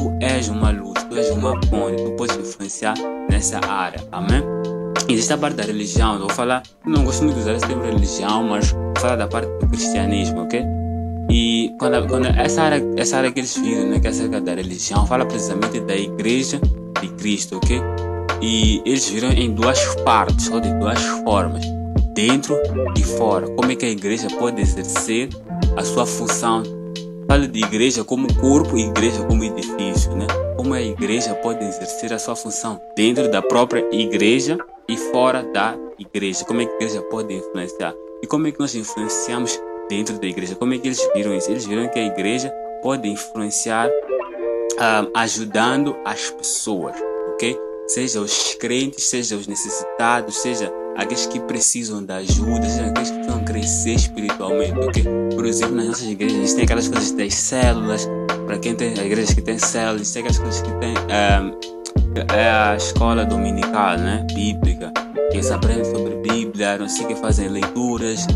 Tu 0.00 0.16
és 0.24 0.48
uma 0.48 0.70
luz 0.70 0.94
tu 1.10 1.14
és 1.18 1.28
uma 1.28 1.60
ponte, 1.60 2.02
tu 2.02 2.12
podes 2.12 2.34
influenciar 2.34 2.94
nessa 3.28 3.60
área, 3.68 4.00
amém? 4.10 4.42
Existe 5.06 5.34
a 5.34 5.36
parte 5.36 5.56
da 5.56 5.62
religião, 5.62 6.14
eu 6.14 6.20
vou 6.20 6.30
falar, 6.30 6.62
não 6.86 7.04
gosto 7.04 7.22
muito 7.24 7.34
de 7.34 7.42
usar 7.42 7.52
esse 7.52 7.66
termo 7.66 7.82
religião, 7.82 8.42
mas 8.44 8.70
vou 8.70 8.94
falar 8.96 9.16
da 9.16 9.28
parte 9.28 9.50
do 9.58 9.68
cristianismo, 9.68 10.44
ok? 10.44 10.64
E 11.28 11.74
quando, 11.78 12.08
quando 12.08 12.28
essa, 12.28 12.62
área, 12.62 12.82
essa 12.96 13.18
área 13.18 13.30
que 13.30 13.40
eles 13.40 13.54
viram, 13.54 13.90
né, 13.90 14.00
que 14.00 14.06
é 14.06 14.10
acerca 14.10 14.40
da 14.40 14.54
religião, 14.54 15.06
fala 15.06 15.26
precisamente 15.26 15.80
da 15.80 15.94
igreja 15.94 16.58
de 16.98 17.08
Cristo, 17.08 17.58
ok? 17.58 17.82
E 18.40 18.80
eles 18.86 19.06
viram 19.06 19.28
em 19.32 19.52
duas 19.52 19.84
partes, 19.96 20.48
ou 20.50 20.60
de 20.60 20.72
duas 20.78 20.98
formas. 21.24 21.62
dentro 22.14 22.56
e 22.96 23.02
fora. 23.02 23.46
Como 23.50 23.70
é 23.70 23.76
que 23.76 23.84
a 23.84 23.90
igreja 23.90 24.28
pode 24.38 24.62
exercer 24.62 25.28
a 25.76 25.84
sua 25.84 26.06
função? 26.06 26.79
Falo 27.30 27.46
de 27.46 27.60
igreja 27.60 28.02
como 28.02 28.26
corpo 28.40 28.76
e 28.76 28.88
igreja 28.88 29.22
como 29.22 29.44
edifício, 29.44 30.10
né? 30.16 30.26
Como 30.56 30.74
a 30.74 30.82
igreja 30.82 31.32
pode 31.32 31.64
exercer 31.64 32.12
a 32.12 32.18
sua 32.18 32.34
função 32.34 32.82
dentro 32.96 33.30
da 33.30 33.40
própria 33.40 33.86
igreja 33.92 34.58
e 34.88 34.96
fora 34.96 35.44
da 35.44 35.78
igreja. 35.96 36.44
Como 36.44 36.60
é 36.60 36.66
que 36.66 36.72
a 36.72 36.74
igreja 36.74 37.00
pode 37.02 37.32
influenciar? 37.32 37.94
E 38.20 38.26
como 38.26 38.48
é 38.48 38.50
que 38.50 38.58
nós 38.58 38.74
influenciamos 38.74 39.62
dentro 39.88 40.18
da 40.18 40.26
igreja? 40.26 40.56
Como 40.56 40.74
é 40.74 40.78
que 40.78 40.88
eles 40.88 41.08
viram 41.14 41.32
isso? 41.32 41.52
Eles 41.52 41.64
viram 41.66 41.88
que 41.88 42.00
a 42.00 42.06
igreja 42.06 42.50
pode 42.82 43.08
influenciar 43.08 43.88
uh, 43.88 45.08
ajudando 45.14 45.96
as 46.04 46.30
pessoas, 46.30 46.96
ok? 47.34 47.56
Seja 47.86 48.20
os 48.20 48.54
crentes, 48.56 49.04
seja 49.04 49.36
os 49.36 49.46
necessitados, 49.46 50.36
seja 50.38 50.72
aqueles 50.96 51.26
que 51.26 51.38
precisam 51.38 52.04
da 52.04 52.16
ajuda, 52.16 52.68
seja 52.68 52.86
aqueles 52.86 53.19
crescer 53.50 53.94
espiritualmente, 53.94 54.78
ok? 54.78 55.04
Por 55.34 55.44
exemplo, 55.44 55.74
nas 55.74 55.86
nossas 55.86 56.08
igrejas, 56.08 56.36
a 56.36 56.40
gente 56.40 56.54
tem 56.54 56.64
aquelas 56.64 56.88
coisas 56.88 57.10
das 57.10 57.34
células, 57.34 58.08
para 58.46 58.58
quem 58.58 58.76
tem 58.76 58.92
igrejas 58.92 59.34
que 59.34 59.42
tem 59.42 59.58
células, 59.58 60.12
tem 60.12 60.22
aquelas 60.22 60.38
coisas 60.38 60.62
que 60.62 60.72
tem 60.74 60.94
uh, 60.94 61.70
é 62.32 62.48
a 62.48 62.76
escola 62.76 63.24
dominical, 63.24 63.96
né? 63.98 64.24
Bíblica, 64.32 64.92
que 65.30 65.36
eles 65.36 65.50
aprendem 65.50 65.84
sobre 65.84 66.14
Bíblia, 66.16 66.78
não 66.78 66.88
sei 66.88 67.06
que 67.06 67.14
fazem 67.16 67.48
leituras, 67.48 68.26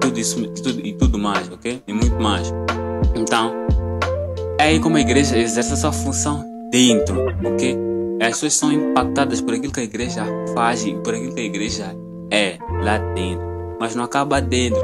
tudo 0.00 0.18
isso 0.18 0.46
tudo, 0.48 0.86
e 0.86 0.92
tudo 0.94 1.18
mais, 1.18 1.50
ok? 1.50 1.82
E 1.86 1.92
muito 1.92 2.16
mais. 2.16 2.52
Então, 3.14 3.52
é 4.58 4.64
aí 4.64 4.80
como 4.80 4.96
a 4.96 5.00
igreja 5.00 5.36
exerce 5.36 5.74
a 5.74 5.76
sua 5.76 5.92
função 5.92 6.44
dentro, 6.70 7.26
ok? 7.44 7.78
As 8.22 8.28
pessoas 8.28 8.54
são 8.54 8.72
impactadas 8.72 9.42
por 9.42 9.52
aquilo 9.52 9.72
que 9.72 9.80
a 9.80 9.84
igreja 9.84 10.24
faz 10.54 10.84
e 10.84 10.94
por 10.94 11.14
aquilo 11.14 11.34
que 11.34 11.40
a 11.40 11.44
igreja 11.44 11.94
é 12.30 12.58
lá 12.82 12.96
dentro. 13.14 13.55
Mas 13.78 13.94
não 13.94 14.04
acaba 14.04 14.40
dentro. 14.40 14.80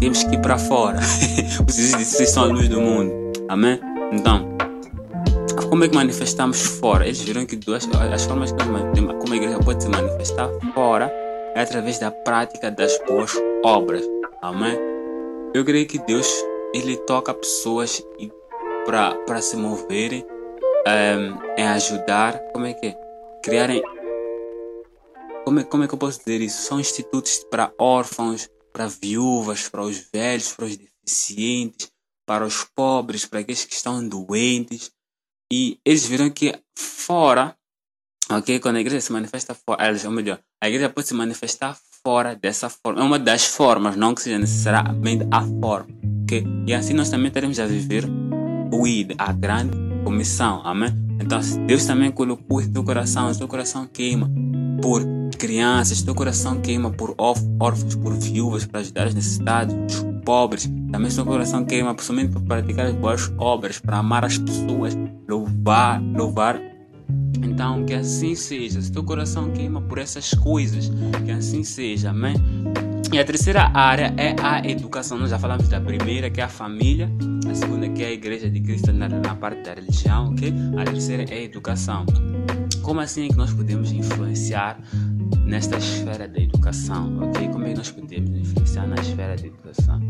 Temos 0.00 0.24
que 0.24 0.34
ir 0.34 0.40
para 0.40 0.58
fora. 0.58 0.98
Vocês 1.66 2.30
são 2.30 2.44
a 2.44 2.46
luz 2.46 2.68
do 2.68 2.80
mundo. 2.80 3.12
Amém? 3.48 3.80
Então, 4.12 4.54
como 5.68 5.84
é 5.84 5.88
que 5.88 5.94
manifestamos 5.94 6.62
fora? 6.62 7.04
Eles 7.04 7.20
viram 7.20 7.46
que 7.46 7.56
duas, 7.56 7.88
as 8.12 8.24
formas 8.24 8.52
que 8.52 8.58
como 8.58 9.32
a 9.32 9.36
igreja 9.36 9.58
pode 9.58 9.82
se 9.82 9.88
manifestar 9.88 10.48
fora 10.74 11.12
é 11.54 11.60
através 11.60 11.98
da 11.98 12.10
prática 12.10 12.70
das 12.70 12.98
boas 13.06 13.32
obras. 13.64 14.04
Amém? 14.42 14.78
Eu 15.54 15.64
creio 15.64 15.86
que 15.86 15.98
Deus 15.98 16.28
ele 16.74 16.96
toca 16.96 17.32
pessoas 17.32 18.04
para 18.84 19.40
se 19.40 19.56
moverem 19.56 20.26
um, 20.86 21.60
em 21.60 21.66
ajudar, 21.68 22.38
como 22.52 22.66
é 22.66 22.74
que 22.74 22.88
é? 22.88 22.96
Criarem. 23.42 23.82
Como 25.44 25.60
é, 25.60 25.64
como 25.64 25.84
é 25.84 25.88
que 25.88 25.94
eu 25.94 25.98
posso 25.98 26.18
dizer 26.18 26.40
isso? 26.40 26.62
São 26.62 26.80
institutos 26.80 27.44
para 27.50 27.72
órfãos, 27.78 28.48
para 28.72 28.88
viúvas, 28.88 29.68
para 29.68 29.82
os 29.82 30.08
velhos, 30.12 30.52
para 30.52 30.64
os 30.64 30.76
deficientes, 30.76 31.90
para 32.26 32.46
os 32.46 32.64
pobres, 32.74 33.26
para 33.26 33.40
aqueles 33.40 33.64
que 33.64 33.74
estão 33.74 34.06
doentes. 34.06 34.90
E 35.52 35.78
eles 35.84 36.06
viram 36.06 36.30
que 36.30 36.58
fora, 36.76 37.54
ok? 38.30 38.58
Quando 38.58 38.76
a 38.76 38.80
igreja 38.80 39.02
se 39.02 39.12
manifesta 39.12 39.54
fora, 39.54 39.94
ou 40.06 40.10
melhor, 40.10 40.40
a 40.62 40.68
igreja 40.68 40.88
pode 40.88 41.08
se 41.08 41.14
manifestar 41.14 41.78
fora 42.02 42.34
dessa 42.34 42.70
forma. 42.70 43.02
É 43.02 43.04
uma 43.04 43.18
das 43.18 43.44
formas, 43.44 43.96
não 43.96 44.14
que 44.14 44.22
seja 44.22 44.38
necessariamente 44.38 45.26
a 45.30 45.42
forma, 45.60 45.94
ok? 46.22 46.42
E 46.66 46.72
assim 46.72 46.94
nós 46.94 47.10
também 47.10 47.30
teremos 47.30 47.60
a 47.60 47.66
viver 47.66 48.04
o 48.72 48.86
ID, 48.86 49.12
a 49.18 49.30
grande 49.30 49.76
comissão, 50.04 50.66
amém? 50.66 51.03
Então, 51.20 51.40
Deus 51.66 51.84
também 51.84 52.10
colocou 52.10 52.60
em 52.60 52.70
teu 52.70 52.84
coração, 52.84 53.32
teu 53.34 53.48
coração 53.48 53.86
queima 53.86 54.30
por 54.80 55.02
crianças, 55.38 56.02
teu 56.02 56.14
coração 56.14 56.60
queima 56.60 56.90
por 56.90 57.14
órfãos, 57.18 57.94
por 57.96 58.14
viúvas, 58.14 58.64
para 58.66 58.80
ajudar 58.80 59.08
os 59.08 59.14
necessitados, 59.14 59.74
os 59.74 60.04
pobres. 60.24 60.70
Também 60.90 61.10
seu 61.10 61.24
coração 61.24 61.64
queima 61.64 61.94
somente 61.98 62.32
para 62.32 62.40
praticar 62.40 62.86
as 62.86 62.94
boas 62.94 63.32
obras, 63.38 63.78
para 63.78 63.98
amar 63.98 64.24
as 64.24 64.38
pessoas, 64.38 64.96
louvar, 65.28 66.02
louvar. 66.02 66.60
Então, 67.42 67.84
que 67.84 67.94
assim 67.94 68.34
seja. 68.34 68.80
Se 68.80 68.90
teu 68.90 69.04
coração 69.04 69.50
queima 69.50 69.80
por 69.82 69.98
essas 69.98 70.32
coisas, 70.34 70.90
que 71.24 71.30
assim 71.30 71.62
seja, 71.62 72.10
amém? 72.10 72.34
E 73.12 73.18
a 73.18 73.24
terceira 73.24 73.70
área 73.74 74.12
é 74.16 74.34
a 74.42 74.66
educação. 74.66 75.18
Nós 75.18 75.30
já 75.30 75.38
falamos 75.38 75.68
da 75.68 75.80
primeira, 75.80 76.30
que 76.30 76.40
é 76.40 76.44
a 76.44 76.48
família. 76.48 77.08
A 77.48 77.54
segunda, 77.54 77.88
que 77.88 78.02
é 78.02 78.06
a 78.08 78.12
igreja 78.12 78.50
de 78.50 78.60
Cristo 78.60 78.92
na, 78.92 79.08
na 79.08 79.34
parte 79.34 79.62
da 79.62 79.74
religião, 79.74 80.30
ok? 80.30 80.52
A 80.78 80.84
terceira 80.84 81.24
é 81.24 81.38
a 81.38 81.42
educação. 81.42 82.06
Como 82.82 83.00
assim 83.00 83.26
é 83.26 83.28
que 83.28 83.36
nós 83.36 83.52
podemos 83.52 83.92
influenciar 83.92 84.78
nesta 85.44 85.76
esfera 85.78 86.26
da 86.28 86.40
educação, 86.40 87.18
ok? 87.22 87.48
Como 87.48 87.64
é 87.64 87.70
que 87.70 87.76
nós 87.76 87.90
podemos 87.90 88.30
influenciar 88.30 88.86
na 88.86 88.96
esfera 88.96 89.36
da 89.36 89.46
educação? 89.46 90.00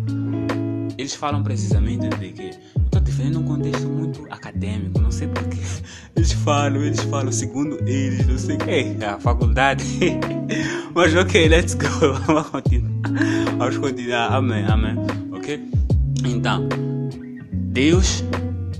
Eles 0.96 1.14
falam 1.14 1.42
precisamente 1.42 2.08
de 2.08 2.32
que 2.32 2.50
estou 2.84 3.00
defendendo 3.00 3.40
um 3.40 3.44
contexto 3.44 3.88
muito 3.88 4.26
acadêmico, 4.30 5.00
não 5.00 5.10
sei 5.10 5.28
porquê. 5.28 5.58
Eles 6.14 6.32
falam, 6.32 6.82
eles 6.82 7.00
falam 7.00 7.32
segundo 7.32 7.76
eles, 7.88 8.26
não 8.26 8.38
sei 8.38 8.54
o 8.54 8.58
que, 8.58 8.70
é 8.70 9.06
a 9.06 9.18
faculdade. 9.18 9.84
Mas 10.94 11.14
ok, 11.14 11.48
let's 11.48 11.74
go, 11.74 11.88
vamos 12.26 12.50
continuar. 12.50 12.92
Vamos 13.58 13.78
continuar, 13.78 14.32
amém, 14.32 14.64
amém, 14.64 14.94
ok? 15.32 15.68
Então, 16.24 16.68
Deus, 17.74 18.22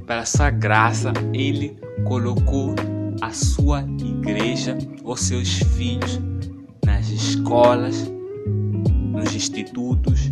pela 0.06 0.24
sua 0.24 0.50
graça, 0.50 1.12
Ele 1.32 1.76
colocou 2.04 2.76
a 3.20 3.32
sua 3.32 3.82
igreja, 3.82 4.78
os 5.02 5.20
seus 5.20 5.58
filhos, 5.76 6.20
nas 6.86 7.08
escolas, 7.08 8.08
nos 8.46 9.34
institutos, 9.34 10.30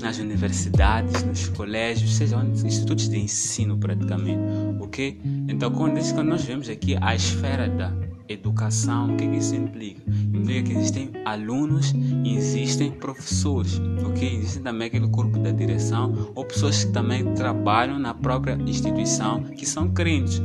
nas 0.00 0.18
universidades, 0.18 1.24
nos 1.24 1.48
colégios, 1.48 2.14
seja 2.14 2.36
onde, 2.36 2.64
institutos 2.64 3.08
de 3.08 3.18
ensino 3.18 3.76
praticamente, 3.76 4.40
ok? 4.78 5.20
Então, 5.48 5.72
quando, 5.72 5.98
nós 6.22 6.44
vemos 6.44 6.68
aqui 6.68 6.96
a 7.00 7.16
esfera 7.16 7.68
da 7.68 7.92
educação, 8.28 9.12
o 9.12 9.16
que, 9.16 9.24
isso 9.24 9.54
implica? 9.54 10.02
Implica 10.08 10.62
que 10.62 10.72
existem 10.72 11.10
alunos 11.24 11.94
e 12.24 12.36
existem 12.36 12.90
professores, 12.90 13.80
ok? 14.04 14.36
Existe 14.36 14.60
também 14.60 14.88
aquele 14.88 15.08
corpo 15.08 15.38
da 15.38 15.50
direção 15.50 16.32
ou 16.34 16.44
pessoas 16.44 16.84
que 16.84 16.92
também 16.92 17.34
trabalham 17.34 17.98
na 17.98 18.14
própria 18.14 18.54
instituição 18.66 19.42
que 19.42 19.66
são 19.66 19.90
crentes. 19.90 20.42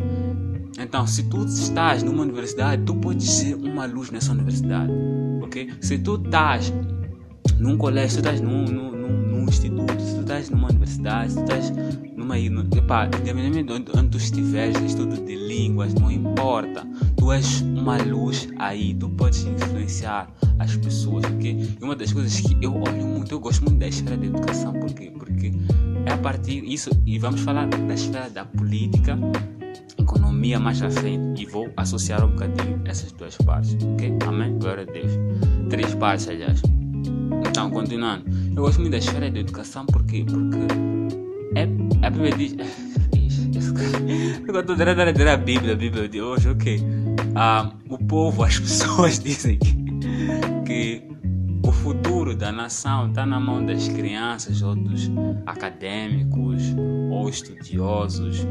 Então, 0.79 1.05
se 1.05 1.23
tu 1.23 1.45
estás 1.45 2.01
numa 2.01 2.23
universidade, 2.23 2.83
tu 2.83 2.95
podes 2.95 3.29
ser 3.29 3.55
uma 3.55 3.85
luz 3.85 4.09
nessa 4.09 4.31
universidade, 4.31 4.91
ok? 5.41 5.69
Se 5.81 5.99
tu 5.99 6.15
estás 6.15 6.73
num 7.59 7.77
colégio, 7.77 8.17
tu 8.17 8.19
estás 8.19 8.41
num, 8.41 8.65
num, 8.65 8.91
num, 8.91 9.09
num 9.09 9.43
instituto, 9.43 10.22
estás 10.33 10.49
numa 10.49 10.69
universidade, 10.69 11.39
estás 11.39 11.71
numa. 12.15 12.33
Epá, 12.39 13.05
independente 13.05 13.63
de 13.63 13.73
onde, 13.73 14.09
tu 14.09 14.17
estiveres, 14.17 14.79
estudo 14.81 15.23
de 15.23 15.35
línguas, 15.35 15.93
não 15.93 16.09
importa. 16.09 16.87
Tu 17.17 17.31
és 17.31 17.61
uma 17.61 17.97
luz 17.97 18.49
aí, 18.57 18.95
tu 18.95 19.09
podes 19.09 19.45
influenciar 19.45 20.27
as 20.57 20.75
pessoas, 20.77 21.23
ok? 21.25 21.77
E 21.79 21.83
uma 21.83 21.95
das 21.95 22.11
coisas 22.11 22.39
que 22.39 22.57
eu 22.61 22.75
olho 22.75 23.05
muito, 23.05 23.31
eu 23.31 23.39
gosto 23.39 23.63
muito 23.63 23.79
da 23.79 23.87
esfera 23.87 24.17
da 24.17 24.25
educação, 24.25 24.73
por 24.73 24.91
quê? 24.93 25.11
Porque 25.15 25.51
é 26.05 26.11
a 26.11 26.17
partir 26.17 26.63
isso, 26.63 26.89
e 27.05 27.19
vamos 27.19 27.41
falar 27.41 27.67
da 27.67 27.93
esfera 27.93 28.29
da 28.29 28.43
política 28.43 29.17
economia 29.99 30.59
mais 30.59 30.81
à 30.81 30.89
frente 30.89 31.43
e 31.43 31.45
vou 31.45 31.69
associar 31.77 32.25
um 32.25 32.31
bocadinho 32.31 32.81
essas 32.85 33.11
duas 33.11 33.37
partes, 33.37 33.77
ok? 33.93 34.17
Amém? 34.27 34.57
Glória 34.57 34.83
a 34.83 34.91
Deus. 34.91 35.11
Três 35.69 35.93
partes, 35.93 36.27
aliás. 36.27 36.61
Então, 37.47 37.69
continuando. 37.69 38.25
Eu 38.55 38.63
gosto 38.63 38.79
muito 38.79 38.91
da 38.91 38.97
esfera 38.97 39.29
da 39.29 39.39
educação 39.39 39.85
porque, 39.85 40.23
porque 40.23 40.57
é, 41.55 41.63
a 42.05 42.09
Bíblia 42.09 42.31
diz. 42.37 42.55
Eu 44.47 44.59
estou 44.59 44.75
tentando 44.75 45.17
ler 45.17 45.27
a 45.27 45.37
Bíblia, 45.37 45.73
a 45.73 45.75
Bíblia 45.75 46.07
de 46.07 46.21
hoje, 46.21 46.49
ok? 46.49 46.79
Ah, 47.35 47.73
o 47.89 47.97
povo, 47.97 48.43
as 48.43 48.59
pessoas 48.59 49.19
dizem 49.19 49.57
que, 49.57 49.73
que 50.65 51.07
o 51.65 51.71
futuro 51.71 52.35
da 52.35 52.51
nação 52.51 53.09
está 53.09 53.25
na 53.25 53.39
mão 53.39 53.65
das 53.65 53.87
crianças 53.87 54.61
ou 54.61 54.75
dos 54.75 55.09
acadêmicos 55.45 56.61
ou 57.09 57.29
estudiosos, 57.29 58.45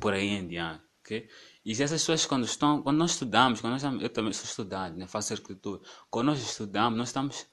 por 0.00 0.12
aí 0.12 0.28
em 0.28 0.46
diante. 0.46 0.82
Okay? 1.04 1.26
E 1.64 1.72
essas 1.72 1.90
pessoas 1.90 2.26
quando 2.26 2.44
estão, 2.44 2.82
quando 2.82 2.98
nós 2.98 3.12
estudamos, 3.12 3.60
quando 3.60 3.72
nós 3.72 4.02
eu 4.02 4.08
também 4.08 4.32
sou 4.32 4.44
estudante, 4.44 4.96
né, 4.96 5.06
faço 5.06 5.32
arquitetura, 5.32 5.80
quando 6.10 6.26
nós 6.26 6.40
estudamos, 6.40 6.98
nós 6.98 7.08
estamos 7.08 7.46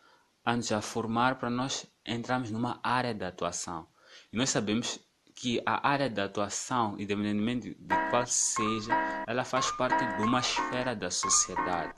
a 0.46 0.56
nos 0.56 0.72
a 0.72 0.82
formar 0.82 1.36
para 1.36 1.50
nós 1.50 1.88
entrarmos 2.06 2.52
numa 2.52 2.80
área 2.84 3.14
de 3.14 3.26
atuação. 3.26 3.88
E 4.32 4.38
nós 4.38 4.52
sabemos 4.52 5.00
que 5.34 5.62
a 5.66 5.88
área 5.88 6.10
de 6.10 6.22
atuação, 6.22 6.96
independentemente 6.98 7.76
de 7.78 8.10
qual 8.10 8.26
seja, 8.26 8.94
ela 9.28 9.44
faz 9.44 9.70
parte 9.72 10.06
de 10.16 10.24
uma 10.24 10.40
esfera 10.40 10.96
da 10.96 11.10
sociedade. 11.10 11.94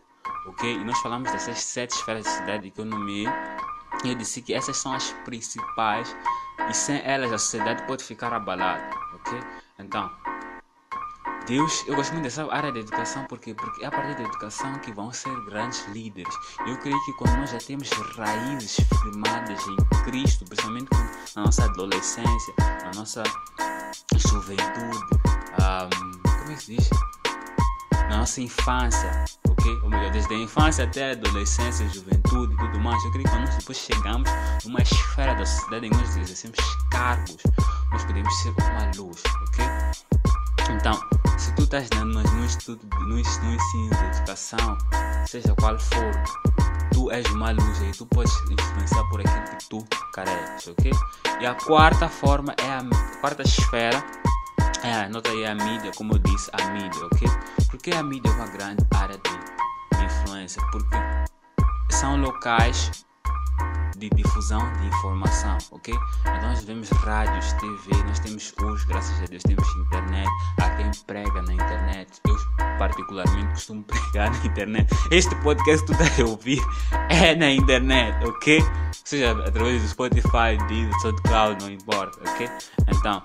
Ok? 0.48 0.74
E 0.74 0.84
nós 0.84 0.98
falamos 1.00 1.32
dessas 1.32 1.60
sete 1.60 1.92
esferas 1.92 2.24
da 2.24 2.32
sociedade 2.32 2.72
que 2.72 2.80
eu 2.80 2.86
nomeei. 2.86 3.28
E 4.04 4.10
eu 4.10 4.16
disse 4.16 4.42
que 4.42 4.54
essas 4.54 4.78
são 4.78 4.94
as 4.94 5.12
principais 5.26 6.16
e 6.70 6.74
sem 6.74 7.02
elas 7.04 7.32
a 7.32 7.38
sociedade 7.38 7.86
pode 7.86 8.04
ficar 8.04 8.34
abalada. 8.34 8.90
Ok? 9.14 9.40
Então, 9.78 10.10
Deus, 11.48 11.86
eu 11.88 11.96
gosto 11.96 12.12
muito 12.12 12.26
dessa 12.26 12.46
área 12.54 12.74
da 12.74 12.80
educação 12.80 13.24
porque, 13.24 13.54
porque 13.54 13.82
é 13.82 13.88
a 13.88 13.92
partir 13.92 14.16
da 14.18 14.24
educação 14.24 14.78
que 14.80 14.92
vão 14.92 15.14
ser 15.14 15.34
grandes 15.46 15.88
líderes. 15.94 16.34
Eu 16.68 16.76
creio 16.78 17.02
que 17.06 17.14
quando 17.14 17.38
nós 17.38 17.52
já 17.52 17.58
temos 17.58 17.90
raízes 17.90 18.76
firmadas 19.02 19.66
em 19.66 20.04
Cristo, 20.04 20.44
principalmente 20.44 20.90
na 21.38 21.46
nossa 21.46 21.64
adolescência, 21.64 22.54
na 22.60 22.92
nossa 22.96 23.24
juventude, 24.18 24.98
um, 25.58 26.22
como 26.22 26.52
é 26.52 26.56
que 26.56 26.64
se 26.64 26.76
diz? 26.76 26.90
Na 28.10 28.18
nossa 28.18 28.42
infância, 28.42 29.26
ok? 29.48 29.72
Ou 29.84 29.90
melhor, 29.90 30.12
desde 30.12 30.34
a 30.34 30.38
infância 30.38 30.84
até 30.84 31.12
a 31.12 31.14
adolescência, 31.14 31.88
juventude 31.88 32.56
e 32.56 32.58
tudo 32.58 32.78
mais. 32.82 33.02
Eu 33.06 33.12
creio 33.12 33.24
que 33.24 33.32
quando 33.32 33.46
nós 33.46 33.56
depois 33.56 33.78
chegamos 33.78 34.30
numa 34.66 34.82
esfera 34.82 35.34
da 35.34 35.46
sociedade 35.46 35.88
em 35.88 35.92
que 35.92 35.98
nós 35.98 36.18
exercemos 36.18 36.60
cargos, 36.92 37.38
nós 37.90 38.04
podemos 38.04 38.38
ser 38.42 38.50
uma 38.50 38.92
luz, 38.98 39.24
ok? 39.48 39.66
Então, 40.70 41.00
se 41.38 41.52
tu 41.54 41.64
estás 41.64 41.90
no, 41.96 42.06
no, 42.06 42.24
no, 42.24 42.46
estudo, 42.46 42.82
no, 43.00 43.08
no 43.08 43.20
ensino 43.20 43.90
de 43.90 44.18
educação, 44.18 44.78
seja 45.28 45.54
qual 45.56 45.80
for, 45.80 46.12
tu 46.92 47.12
és 47.12 47.26
uma 47.32 47.52
luz 47.52 47.82
e 47.82 47.92
tu 47.92 48.06
podes 48.08 48.34
influenciar 48.50 49.04
por 49.10 49.22
aquilo 49.22 49.44
que 49.44 49.70
tu 49.70 49.88
careces, 50.14 50.68
ok? 50.68 50.92
E 51.40 51.46
a 51.46 51.54
quarta 51.54 52.10
forma 52.10 52.54
é 52.58 52.70
a, 52.70 52.80
a 52.80 53.18
quarta 53.22 53.44
esfera 53.44 54.04
é, 54.84 55.06
anota 55.06 55.30
aí 55.30 55.46
a 55.46 55.56
mídia, 55.56 55.92
como 55.96 56.14
eu 56.14 56.20
disse, 56.20 56.50
a 56.54 56.70
mídia, 56.70 57.06
ok? 57.06 57.28
Porque 57.70 57.92
a 57.92 58.04
mídia 58.04 58.30
é 58.30 58.34
uma 58.34 58.48
grande 58.48 58.86
área 58.96 59.18
de 59.18 60.04
influência, 60.04 60.62
porque 60.72 60.98
são 61.90 62.20
locais 62.20 63.06
de 63.98 64.10
difusão 64.10 64.62
de 64.74 64.88
informação, 64.88 65.58
ok? 65.72 65.94
Então 66.22 66.42
nós 66.42 66.64
vemos 66.64 66.90
rádios, 66.90 67.52
TV, 67.54 68.04
nós 68.06 68.20
temos 68.20 68.54
hoje, 68.62 68.86
graças 68.88 69.22
a 69.22 69.26
Deus, 69.26 69.44
temos 69.44 69.68
internet, 69.78 70.30
há 70.62 70.70
quem 70.72 70.92
prega 71.06 71.42
na 71.42 71.54
internet. 71.54 72.22
Eu 72.28 72.36
particularmente 72.78 73.54
costumo 73.54 73.84
pregar 73.86 74.32
na 74.32 74.46
internet. 74.46 74.96
Este 75.12 75.36
podcast 75.38 75.86
que 75.86 75.94
tu 75.94 76.04
estás 76.04 76.20
a 76.20 76.26
ouvir 76.26 76.62
é 77.10 77.36
na 77.36 77.52
internet, 77.52 78.24
ok? 78.26 78.64
Seja 79.04 79.32
através 79.32 79.82
do 79.82 79.88
Spotify, 79.88 80.58
do 80.68 81.02
SoundCloud, 81.02 81.64
não 81.64 81.72
importa, 81.72 82.20
ok? 82.30 82.50
Então, 82.88 83.22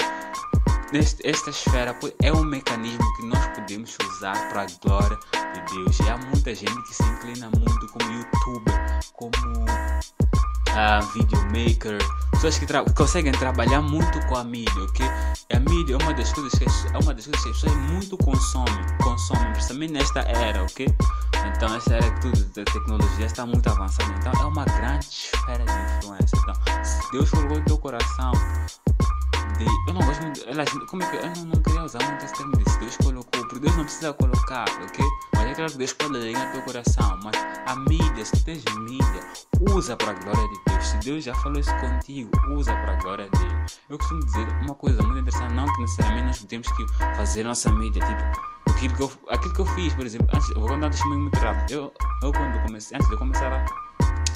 esta 1.24 1.50
esfera 1.50 1.96
é 2.22 2.32
um 2.32 2.44
mecanismo 2.44 3.16
que 3.16 3.26
nós 3.26 3.46
podemos 3.48 3.96
usar 4.08 4.36
para 4.50 4.62
a 4.62 4.66
glória 4.84 5.18
de 5.32 5.74
Deus. 5.74 5.98
E 6.00 6.10
há 6.10 6.18
muita 6.18 6.54
gente 6.54 6.82
que 6.82 6.94
se 6.94 7.02
inclina 7.02 7.50
muito 7.50 7.86
como 7.88 8.12
youtuber, 8.12 9.00
como 9.14 9.32
uh, 10.72 11.06
videomaker, 11.12 11.98
pessoas 12.32 12.58
que 12.58 12.66
tra 12.66 12.84
conseguem 12.96 13.32
trabalhar 13.32 13.80
muito 13.80 14.20
com 14.26 14.36
a 14.36 14.44
mídia, 14.44 14.82
ok? 14.82 15.06
A 15.54 15.60
mídia 15.60 15.94
é 15.94 16.02
uma 16.02 16.14
das 16.14 16.32
coisas 16.32 16.52
que, 16.58 16.64
é 16.64 16.98
uma 16.98 17.14
das 17.14 17.26
coisas 17.26 17.42
que 17.42 17.50
as 17.50 17.60
pessoas 17.60 17.76
muito 17.90 18.16
consomem, 18.18 18.74
consomem, 19.02 19.52
principalmente 19.52 19.92
nesta 19.92 20.20
era, 20.20 20.62
ok? 20.62 20.86
Então 21.54 21.74
essa 21.74 21.94
era 21.94 22.10
tudo 22.20 22.44
da 22.54 22.64
tecnologia 22.64 23.26
está 23.26 23.46
muito 23.46 23.68
avançada, 23.68 24.12
então 24.18 24.32
é 24.40 24.44
uma 24.46 24.64
grande 24.64 25.06
esfera 25.06 25.64
de 25.64 25.98
influência. 25.98 26.38
Então, 26.38 26.84
se 26.84 27.12
Deus 27.12 27.30
colocou 27.30 27.58
no 27.58 27.64
teu 27.64 27.78
coração 27.78 28.32
eu 29.86 29.94
não 29.94 30.00
gosto 30.02 30.22
muito, 30.22 30.86
como 30.86 31.02
é 31.02 31.10
que 31.10 31.16
eu 31.16 31.26
não, 31.36 31.44
não 31.46 31.62
queria 31.62 31.82
usar 31.82 32.02
muito 32.04 32.24
esse 32.24 32.34
termo 32.34 32.56
de 32.56 32.64
Deus 32.82 32.96
colocou, 32.96 33.42
porque 33.42 33.60
Deus 33.60 33.76
não 33.76 33.84
precisa 33.84 34.12
colocar, 34.12 34.64
ok? 34.82 35.04
Mas 35.34 35.46
é 35.46 35.54
claro 35.54 35.72
que 35.72 35.78
Deus 35.78 35.92
pode 35.92 36.16
alinhar 36.16 36.52
teu 36.52 36.62
coração, 36.62 37.20
mas 37.22 37.34
a 37.66 37.76
mídia, 37.76 38.24
se 38.24 38.32
tu 38.32 38.44
tens 38.44 38.64
mídia, 38.80 39.20
usa 39.74 39.96
para 39.96 40.10
a 40.10 40.14
glória 40.14 40.48
de 40.48 40.60
Deus. 40.66 40.86
Se 40.86 40.98
Deus 40.98 41.24
já 41.24 41.34
falou 41.36 41.60
isso 41.60 41.74
contigo, 41.76 42.30
usa 42.50 42.72
para 42.72 42.92
a 42.92 42.96
glória 42.96 43.28
dele. 43.30 43.64
Eu 43.88 43.98
costumo 43.98 44.24
dizer 44.24 44.48
uma 44.62 44.74
coisa 44.74 45.00
muito 45.02 45.20
interessante, 45.20 45.54
não 45.54 45.72
que 45.72 45.80
necessariamente 45.80 46.26
nós 46.26 46.44
temos 46.44 46.72
que 46.72 46.86
fazer 47.16 47.44
nossa 47.44 47.70
mídia, 47.70 48.04
tipo, 48.04 48.72
aquilo 48.72 48.96
que 48.96 49.02
eu, 49.02 49.12
aquilo 49.28 49.54
que 49.54 49.60
eu 49.60 49.66
fiz, 49.66 49.94
por 49.94 50.04
exemplo, 50.04 50.28
antes, 50.34 50.48
vou 50.54 50.68
contar 50.68 50.86
um 50.86 50.90
testemunho 50.90 51.20
muito 51.20 51.38
rápido. 51.38 51.72
Eu, 51.72 51.92
eu 52.22 52.32
quando 52.32 52.66
comecei, 52.66 52.96
antes 52.96 53.08
de 53.08 53.14
eu 53.14 53.18
começar 53.18 53.52
a 53.52 53.91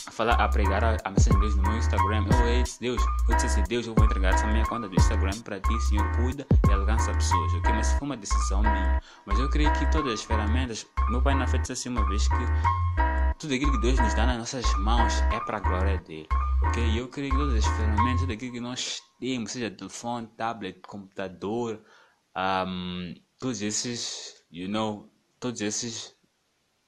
a 0.06 0.10
falar, 0.10 0.34
a 0.34 0.48
pregar 0.48 0.84
a, 0.84 0.96
a 1.04 1.10
mensagem 1.10 1.34
de 1.34 1.40
Deus 1.40 1.56
no 1.56 1.62
meu 1.62 1.76
Instagram. 1.76 2.26
Eu 2.28 2.62
disse, 2.62 2.80
Deus, 2.80 3.02
eu 3.28 3.34
disse 3.34 3.46
assim, 3.46 3.62
Deus, 3.64 3.86
eu 3.86 3.94
vou 3.94 4.04
entregar 4.04 4.34
essa 4.34 4.46
minha 4.46 4.64
conta 4.66 4.88
do 4.88 4.94
Instagram 4.94 5.40
para 5.42 5.60
ti, 5.60 5.80
Senhor, 5.82 6.10
cuida 6.16 6.46
e 6.68 6.72
alcança 6.72 7.12
pessoas, 7.12 7.52
ok? 7.54 7.72
Mas 7.72 7.92
foi 7.92 8.06
uma 8.06 8.16
decisão 8.16 8.60
minha. 8.60 9.00
Mas 9.26 9.38
eu 9.38 9.48
creio 9.50 9.72
que 9.72 9.90
todas 9.90 10.14
as 10.14 10.22
ferramentas, 10.22 10.86
meu 11.10 11.22
pai 11.22 11.34
na 11.34 11.46
fé 11.46 11.58
disse 11.58 11.72
assim 11.72 11.88
uma 11.88 12.06
vez 12.08 12.28
que 12.28 12.34
tudo 13.38 13.54
aquilo 13.54 13.72
que 13.72 13.80
Deus 13.80 13.98
nos 13.98 14.14
dá 14.14 14.26
nas 14.26 14.38
nossas 14.38 14.64
mãos 14.78 15.12
é 15.32 15.40
para 15.40 15.58
a 15.58 15.60
glória 15.60 15.98
dele, 15.98 16.28
ok? 16.62 16.84
E 16.84 16.98
eu 16.98 17.08
creio 17.08 17.30
que 17.32 17.38
todas 17.38 17.66
as 17.66 17.76
ferramentas, 17.76 18.20
tudo 18.20 18.32
aquilo 18.32 18.52
que 18.52 18.60
nós 18.60 19.00
temos, 19.20 19.52
seja 19.52 19.70
telefone, 19.70 20.26
tablet, 20.36 20.80
computador, 20.80 21.82
um, 22.36 23.14
todos 23.38 23.60
esses, 23.60 24.42
you 24.50 24.68
know, 24.68 25.10
todos 25.38 25.60
esses, 25.60 26.14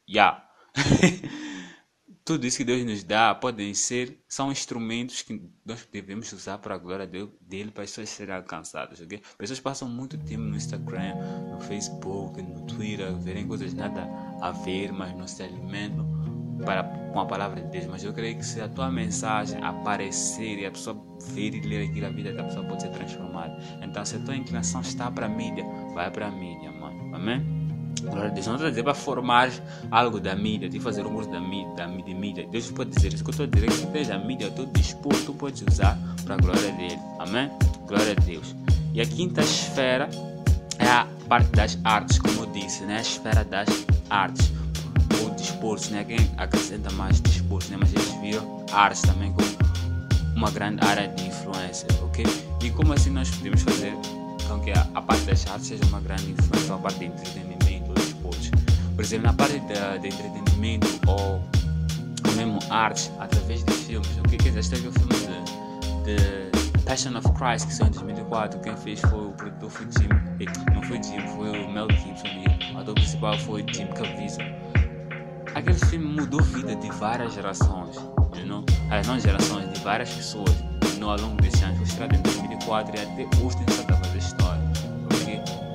yeah. 0.08 0.42
Tudo 2.28 2.46
isso 2.46 2.58
que 2.58 2.64
Deus 2.64 2.84
nos 2.84 3.02
dá 3.02 3.34
podem 3.34 3.72
ser, 3.72 4.22
são 4.28 4.52
instrumentos 4.52 5.22
que 5.22 5.40
nós 5.64 5.88
devemos 5.90 6.30
usar 6.30 6.58
para 6.58 6.74
a 6.74 6.76
glória 6.76 7.06
dele, 7.06 7.70
para 7.70 7.84
as 7.84 7.88
pessoas 7.88 8.10
serem 8.10 8.34
alcançadas. 8.34 9.00
Okay? 9.00 9.22
Pessoas 9.38 9.60
passam 9.60 9.88
muito 9.88 10.18
tempo 10.18 10.42
no 10.42 10.54
Instagram, 10.54 11.14
no 11.50 11.58
Facebook, 11.58 12.42
no 12.42 12.66
Twitter, 12.66 13.16
verem 13.16 13.46
coisas 13.46 13.72
nada 13.72 14.06
a 14.42 14.50
ver, 14.50 14.92
mas 14.92 15.16
não 15.16 15.26
se 15.26 15.42
alimentam 15.42 16.06
para, 16.66 16.84
com 17.14 17.18
a 17.18 17.24
palavra 17.24 17.62
de 17.62 17.68
Deus. 17.68 17.86
Mas 17.86 18.04
eu 18.04 18.12
creio 18.12 18.36
que 18.36 18.44
se 18.44 18.60
a 18.60 18.68
tua 18.68 18.90
mensagem 18.90 19.58
aparecer 19.64 20.58
e 20.58 20.66
a 20.66 20.70
pessoa 20.70 21.02
ver 21.32 21.54
e 21.54 21.60
ler 21.62 21.88
aquilo, 21.88 22.08
a 22.08 22.10
vida 22.10 22.34
da 22.34 22.44
pessoa 22.44 22.66
pode 22.66 22.82
ser 22.82 22.90
transformada. 22.90 23.56
Então, 23.80 24.04
se 24.04 24.16
a 24.16 24.18
tua 24.18 24.36
inclinação 24.36 24.82
está 24.82 25.10
para 25.10 25.24
a 25.24 25.30
mídia, 25.30 25.64
vai 25.94 26.10
para 26.10 26.26
a 26.26 26.30
mídia, 26.30 26.70
mano. 26.72 27.16
Amém? 27.16 27.57
Deus. 28.38 28.46
Não 28.46 28.54
estou 28.54 28.66
a 28.66 28.70
dizer 28.70 28.82
para 28.82 28.94
formar 28.94 29.50
algo 29.90 30.20
da 30.20 30.34
mídia, 30.34 30.68
de 30.68 30.78
fazer 30.78 31.04
um 31.06 31.12
curso 31.12 31.30
da 31.30 31.40
mídia, 31.40 31.74
da 31.74 31.86
mídia, 31.88 32.14
mídia. 32.14 32.48
Deus 32.50 32.70
pode 32.70 32.90
dizer 32.90 33.12
isso. 33.12 33.24
que 33.24 33.30
eu 33.30 33.44
estou 33.44 33.46
é 33.46 33.66
que 33.66 33.86
tens 33.88 34.10
a 34.10 34.18
mídia, 34.18 34.44
eu 34.44 34.50
estou 34.50 34.66
disposto, 34.66 35.26
tu 35.26 35.34
podes 35.34 35.64
usar 35.68 35.98
para 36.24 36.34
a 36.34 36.38
glória 36.38 36.72
dele. 36.72 36.98
Amém? 37.18 37.50
Glória 37.86 38.12
a 38.12 38.20
Deus. 38.20 38.54
E 38.92 39.00
a 39.00 39.06
quinta 39.06 39.40
esfera 39.40 40.08
é 40.78 40.88
a 40.88 41.06
parte 41.28 41.50
das 41.50 41.78
artes, 41.84 42.18
como 42.18 42.42
eu 42.42 42.46
disse, 42.46 42.84
né? 42.84 42.98
A 42.98 43.00
esfera 43.00 43.44
das 43.44 43.68
artes. 44.10 44.50
O 45.24 45.30
desporto, 45.30 45.90
né? 45.90 46.04
Quem 46.04 46.30
acrescenta 46.36 46.90
mais 46.92 47.20
desporto, 47.20 47.70
né? 47.70 47.76
Mas 47.78 47.92
eles 47.92 48.12
viram 48.20 48.64
artes 48.72 49.02
também 49.02 49.32
como 49.32 49.48
uma 50.36 50.50
grande 50.50 50.84
área 50.84 51.08
de 51.08 51.26
influência, 51.26 51.88
ok? 52.02 52.24
E 52.62 52.70
como 52.70 52.92
assim 52.92 53.10
nós 53.10 53.30
podemos 53.30 53.62
fazer 53.62 53.92
com 54.48 54.60
que 54.60 54.70
a, 54.70 54.86
a 54.94 55.02
parte 55.02 55.24
das 55.24 55.46
artes 55.48 55.66
seja 55.66 55.84
uma 55.86 56.00
grande 56.00 56.30
influência, 56.30 56.74
a 56.74 56.78
parte 56.78 57.00
de 57.00 57.06
entretenimento? 57.06 57.67
Por 58.94 59.04
exemplo, 59.04 59.26
na 59.26 59.32
parte 59.32 59.60
de, 59.60 59.98
de 60.00 60.08
entretenimento 60.08 60.88
ou, 61.06 61.40
mesmo 62.36 62.58
arte, 62.70 63.10
através 63.18 63.64
de 63.64 63.72
filmes. 63.72 64.08
O 64.18 64.22
que 64.22 64.36
é 64.36 64.38
que 64.38 64.48
é? 64.48 64.52
Teve 64.52 64.88
o 64.88 64.92
filme 64.92 65.14
de, 66.04 66.14
de 66.14 66.78
Passion 66.82 67.16
of 67.16 67.28
Christ, 67.32 67.66
que 67.66 67.74
saiu 67.74 67.88
em 67.88 67.92
2004. 67.92 68.60
Quem 68.60 68.76
fez 68.76 69.00
foi 69.00 69.26
o 69.26 69.32
produtor 69.32 69.70
foi 69.70 69.86
Jim. 69.86 70.08
Não 70.74 70.82
foi 70.82 71.02
Jim, 71.02 71.20
foi 71.36 71.64
o 71.64 71.70
Mel 71.70 71.86
Gibson. 71.90 72.26
E 72.26 72.74
o 72.74 72.78
ator 72.78 72.94
principal 72.94 73.38
foi 73.38 73.64
Jim 73.72 73.86
Caviezel. 73.88 74.46
Aquele 75.54 75.78
filme 75.78 76.04
mudou 76.04 76.40
a 76.40 76.42
vida 76.44 76.76
de 76.76 76.90
várias 76.92 77.34
gerações. 77.34 77.96
You 78.36 78.46
know? 78.46 78.64
As 78.90 79.06
não 79.06 79.18
gerações, 79.18 79.72
de 79.72 79.80
várias 79.80 80.10
pessoas 80.10 80.54
no, 80.98 81.10
ao 81.10 81.18
longo 81.18 81.40
desse 81.42 81.62
ano. 81.64 81.76
Foi 81.76 81.84
estreado 81.84 82.16
em 82.16 82.22
2004 82.22 82.96
e 82.96 83.00
até 83.00 83.36
hoje 83.42 83.56
tem 83.56 83.66
que 83.66 83.92
fazer 83.92 84.18
história. 84.18 84.67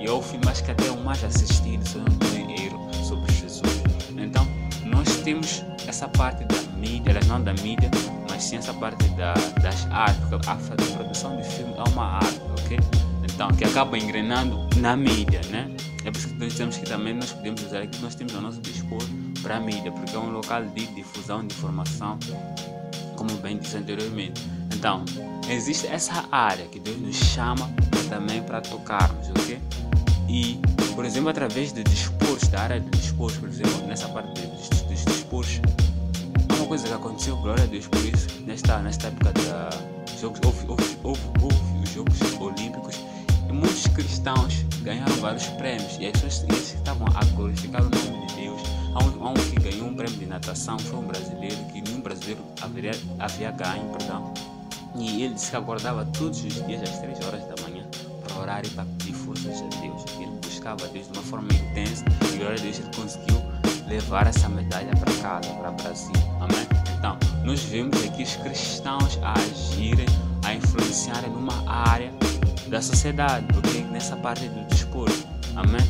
E 0.04 0.10
o 0.10 0.22
filme 0.22 0.46
acho 0.50 0.66
que 0.66 0.72
até 0.72 0.92
o 0.92 1.02
mais 1.02 1.24
assistido, 1.24 1.88
se 1.88 1.96
eu 1.96 2.02
não 2.02 2.14
sobre 3.06 3.32
Jesus. 3.32 3.62
Então, 4.18 4.46
nós 4.86 5.08
temos 5.24 5.64
essa 5.88 6.10
parte 6.10 6.44
da 6.44 6.62
mídia, 6.78 7.18
não 7.26 7.42
da 7.42 7.54
mídia, 7.54 7.90
mas 8.30 8.44
sim 8.44 8.58
essa 8.58 8.74
parte 8.74 9.08
da, 9.12 9.34
das 9.62 9.86
artes, 9.92 10.20
porque 10.28 10.50
a, 10.50 10.54
a 10.54 10.98
produção 10.98 11.38
de 11.38 11.44
filme 11.48 11.74
é 11.78 11.90
uma 11.90 12.18
arte, 12.18 12.42
ok? 12.60 12.78
Então, 13.24 13.48
que 13.52 13.64
acaba 13.64 13.98
engrenando 13.98 14.68
na 14.78 14.98
mídia, 14.98 15.40
né? 15.50 15.74
É 16.04 16.12
por 16.12 16.18
isso 16.18 16.28
que 16.28 16.34
nós 16.34 16.54
temos 16.54 16.78
que 16.78 16.86
também 16.86 17.14
nós 17.14 17.32
podemos 17.32 17.64
usar 17.64 17.82
aqui, 17.82 17.98
nós 18.02 18.14
temos 18.14 18.36
ao 18.36 18.42
nosso 18.42 18.60
dispor 18.60 19.02
para 19.42 19.56
a 19.56 19.60
mídia, 19.62 19.90
porque 19.92 20.16
é 20.16 20.20
um 20.20 20.32
local 20.32 20.66
de 20.66 20.86
difusão 20.88 21.48
de 21.48 21.56
informação, 21.56 22.20
como 23.16 23.32
bem 23.38 23.58
disse 23.58 23.78
anteriormente. 23.78 24.42
Então, 24.76 25.06
existe 25.50 25.88
essa 25.88 26.26
área 26.30 26.66
que 26.66 26.80
Deus 26.80 26.98
nos 27.00 27.16
chama 27.16 27.70
também 28.10 28.44
para 28.44 28.60
tocarmos, 28.60 29.30
ok? 29.30 29.60
E 30.28 30.60
por 30.96 31.06
exemplo, 31.06 31.30
através 31.30 31.74
de 31.74 31.84
discursos, 31.84 32.48
da 32.50 32.62
área 32.62 32.80
de 32.80 32.90
discursos, 32.92 33.40
por 33.40 33.50
exemplo, 33.50 33.88
nessa 33.88 34.08
parte 34.10 34.42
dos, 34.42 34.70
dos 34.70 35.06
discursos, 35.06 35.60
é 36.50 36.54
uma 36.54 36.68
coisa 36.68 36.88
que 36.88 36.94
aconteceu, 36.94 37.36
glória 37.38 37.64
a 37.64 37.68
Deus 37.68 37.88
por 37.88 38.06
isso, 38.06 38.28
nesta, 38.46 38.80
nesta 38.80 39.08
época 39.08 39.34
da 39.34 39.70
Jogos, 40.20 40.40
houve, 40.46 40.66
houve, 40.68 40.98
houve, 41.04 41.22
houve 41.42 41.84
os 41.84 41.90
Jogos 41.90 42.22
Olímpicos 42.40 42.96
e 43.50 43.52
muitos 43.52 43.88
cristãos 43.88 44.64
ganharam 44.84 45.16
vários 45.16 45.48
prêmios 45.48 45.98
e 46.00 46.06
as 46.06 46.12
pessoas 46.14 46.44
eles 46.44 46.76
estavam 46.76 47.08
a 47.16 47.26
glorificar 47.36 47.82
o 47.82 47.90
nome 47.90 48.28
de 48.28 48.36
Deus. 48.36 48.62
Há 48.94 49.04
um, 49.04 49.28
há 49.28 49.30
um 49.32 49.34
que 49.34 49.60
ganhou 49.60 49.88
um 49.88 49.96
prêmio 49.96 50.18
de 50.18 50.26
natação, 50.26 50.78
foi 50.78 51.00
um 51.00 51.08
brasileiro, 51.08 51.58
que 51.74 51.82
nenhum 51.82 52.02
brasileiro 52.02 52.42
haveria, 52.62 52.92
havia 53.20 53.52
ganho, 53.52 53.90
perdão. 53.98 54.34
E 54.96 55.24
ele 55.24 55.34
disse 55.34 55.50
que 55.50 55.58
acordava 55.58 56.06
todos 56.06 56.44
os 56.44 56.66
dias 56.66 56.84
às 56.84 57.00
3 57.00 57.26
horas 57.26 57.44
da 57.48 57.62
manhã 57.64 57.86
para 58.24 58.40
orar 58.40 58.66
e 58.66 58.70
para 58.70 58.86
pedir 58.86 59.14
forças 59.14 59.62
a 59.62 59.82
Deus. 59.82 60.06
Buscava 60.64 60.88
Deus 60.94 61.08
de 61.12 61.18
uma 61.18 61.24
forma 61.24 61.50
intensa 61.52 62.06
e 62.08 62.38
glória 62.38 62.58
a 62.58 62.62
Deus 62.62 62.80
ele 62.80 62.90
conseguiu 62.96 63.36
levar 63.86 64.28
essa 64.28 64.48
medalha 64.48 64.96
para 64.96 65.12
casa, 65.22 65.54
para 65.56 65.70
o 65.70 65.74
Brasil. 65.74 66.14
Amém? 66.40 66.66
Então, 66.98 67.18
nós 67.44 67.64
vemos 67.64 68.02
aqui 68.02 68.24
os 68.24 68.38
cristãos 68.38 69.20
a 69.22 69.34
agirem, 69.34 70.06
a 70.46 70.54
influenciarem 70.54 71.30
numa 71.32 71.70
área 71.70 72.14
da 72.68 72.82
sociedade, 72.82 73.46
ok? 73.58 73.84
Nessa 73.92 74.16
parte 74.16 74.48
do 74.48 74.66
desporto. 74.70 75.28
Amém? 75.58 75.82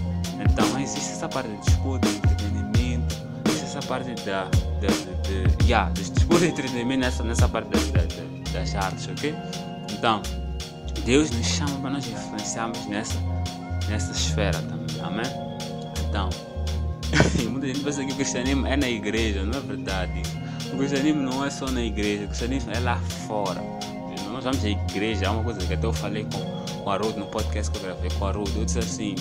Então, 0.43 0.79
existe 0.79 1.12
essa 1.12 1.29
parte 1.29 1.49
do 1.49 1.57
desporto, 1.57 2.09
do 2.09 2.15
entretenimento, 2.15 3.15
existe 3.45 3.65
essa 3.77 3.88
parte 3.88 4.15
da, 4.25 4.45
da, 4.45 4.88
de, 4.88 5.55
de, 5.55 5.65
yeah, 5.67 5.91
do 5.91 6.01
desporto 6.01 6.45
e 6.45 6.47
entretenimento 6.47 7.01
nessa, 7.01 7.23
nessa 7.23 7.47
parte 7.47 7.69
da, 7.69 8.01
da, 8.01 8.51
das 8.59 8.73
artes, 8.73 9.07
ok? 9.07 9.36
Então, 9.91 10.19
Deus 11.05 11.29
nos 11.29 11.45
chama 11.45 11.79
para 11.79 11.91
nós 11.91 12.07
influenciarmos 12.07 12.88
nessa, 12.88 13.19
nessa 13.89 14.12
esfera 14.12 14.60
também. 14.62 15.02
Amém? 15.02 15.26
Então, 16.10 16.30
muita 17.50 17.67
gente 17.67 17.82
pensa 17.82 18.06
que 18.06 18.12
o 18.12 18.15
cristianismo 18.15 18.67
é 18.67 18.76
na 18.76 18.89
igreja, 18.89 19.43
não 19.43 19.58
é 19.58 19.62
verdade. 19.62 20.22
O 20.74 20.78
cristianismo 20.78 21.22
não 21.22 21.46
é 21.46 21.50
só 21.50 21.69
na 21.69 21.82
igreja, 21.82 22.24
o 22.24 22.28
cristianismo 22.28 22.72
é 22.72 22.80
lá 22.80 22.98
fora. 23.28 23.62
Nós 24.32 24.43
vamos 24.46 24.65
à 24.65 24.69
igreja, 24.69 25.26
é 25.26 25.30
uma 25.30 25.43
coisa 25.43 25.65
que 25.65 25.74
até 25.74 25.86
eu 25.86 25.93
falei 25.93 26.26
com, 26.26 26.84
com 26.84 26.89
a 26.89 26.93
Haroldo 26.96 27.19
no 27.19 27.28
podcast 27.28 27.72
que 27.72 27.78
eu 27.78 27.84
gravei 27.84 28.10
com 28.17 28.26
a 28.26 28.30
Haroldo. 28.30 28.60
Eu 28.60 28.65
disse 28.65 28.80
assim: 28.80 29.15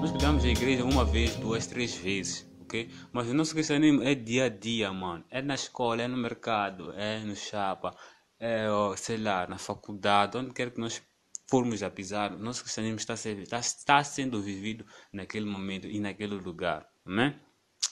nós 0.00 0.10
podemos 0.10 0.44
à 0.44 0.48
igreja 0.48 0.84
uma 0.84 1.04
vez, 1.04 1.36
duas, 1.36 1.66
três 1.66 1.94
vezes. 1.94 2.50
ok? 2.62 2.90
Mas 3.12 3.28
o 3.28 3.34
nosso 3.34 3.52
cristianismo 3.52 4.02
é 4.02 4.14
dia 4.14 4.46
a 4.46 4.48
dia, 4.48 4.90
mano. 4.92 5.22
É 5.30 5.42
na 5.42 5.54
escola, 5.54 6.02
é 6.02 6.08
no 6.08 6.16
mercado, 6.16 6.92
é 6.96 7.20
no 7.20 7.36
chapa, 7.36 7.94
é, 8.40 8.66
sei 8.96 9.18
lá, 9.18 9.46
na 9.46 9.58
faculdade, 9.58 10.38
onde 10.38 10.52
quer 10.52 10.70
que 10.70 10.80
nós 10.80 11.00
formos 11.46 11.82
a 11.82 11.90
pisar, 11.90 12.32
o 12.32 12.38
nosso 12.38 12.62
cristianismo 12.62 12.98
está, 12.98 13.14
está, 13.14 13.58
está 13.58 14.04
sendo 14.04 14.40
vivido 14.42 14.84
naquele 15.12 15.46
momento 15.46 15.86
e 15.86 16.00
naquele 16.00 16.34
lugar. 16.34 16.86
Amém? 17.04 17.34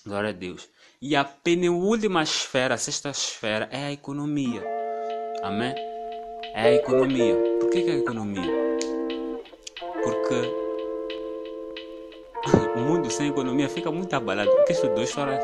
Glória 0.05 0.31
a 0.31 0.33
Deus. 0.33 0.69
E 1.01 1.15
a 1.15 1.25
penúltima 1.25 2.23
esfera, 2.23 2.75
a 2.75 2.79
sexta 2.79 3.11
esfera, 3.11 3.69
é 3.71 3.87
a 3.87 3.93
economia. 3.93 4.65
Amém? 5.43 5.75
É 6.55 6.63
a 6.63 6.73
economia. 6.73 7.37
Por 7.61 7.71
que, 7.71 7.83
que 7.83 7.91
é 7.91 7.95
a 7.95 7.99
economia? 7.99 8.53
Porque 10.03 10.35
o 12.77 12.81
mundo 12.81 13.11
sem 13.11 13.29
economia 13.29 13.69
fica 13.69 13.91
muito 13.93 14.13
abalado. 14.15 14.51
Porque 14.51 14.73
estudou 14.73 15.05
história 15.05 15.39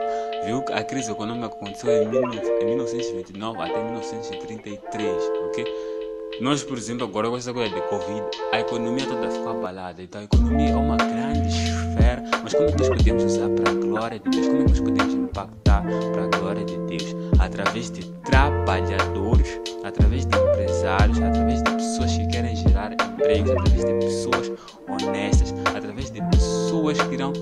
viu 0.44 0.62
que 0.62 0.72
a 0.72 0.82
crise 0.82 1.10
econômica 1.10 1.46
aconteceu 1.46 2.02
em 2.02 2.08
1929 2.08 3.60
até 3.60 3.84
1933, 3.84 5.22
ok? 5.46 5.97
Nós, 6.40 6.62
por 6.62 6.78
exemplo, 6.78 7.04
agora 7.04 7.28
com 7.28 7.36
essa 7.36 7.52
coisa 7.52 7.74
de 7.74 7.80
Covid, 7.88 8.22
a 8.52 8.60
economia 8.60 9.04
toda 9.06 9.28
ficou 9.28 9.50
abalada. 9.50 10.00
Então 10.00 10.20
a 10.20 10.24
economia 10.24 10.70
é 10.70 10.76
uma 10.76 10.96
grande 10.96 11.48
esfera, 11.48 12.22
mas 12.44 12.54
como 12.54 12.68
é 12.68 12.72
que 12.72 12.78
nós 12.78 12.88
podemos 12.88 13.24
usar 13.24 13.48
para 13.48 13.70
a 13.72 13.74
glória 13.74 14.20
de 14.20 14.30
Deus? 14.30 14.46
Como 14.46 14.60
é 14.60 14.64
que 14.64 14.70
nós 14.70 14.80
podemos 14.80 15.14
impactar 15.14 15.82
para 15.82 16.24
a 16.24 16.38
glória 16.38 16.64
de 16.64 16.76
Deus? 16.78 17.16
Através 17.40 17.90
de 17.90 18.06
trabalhadores, 18.22 19.60
através 19.82 20.26
de 20.26 20.38
empresários, 20.38 21.20
através 21.20 21.60
de 21.60 21.72
pessoas 21.72 22.16
que 22.16 22.26
querem 22.28 22.54
gerar 22.54 22.92
empregos, 22.92 23.50
através 23.50 23.84
de 23.84 23.92
pessoas 23.94 24.52
honestas, 24.88 25.54
através 25.74 26.10
de 26.10 26.22
pessoas 26.22 27.00
que 27.00 27.14
irão 27.14 27.32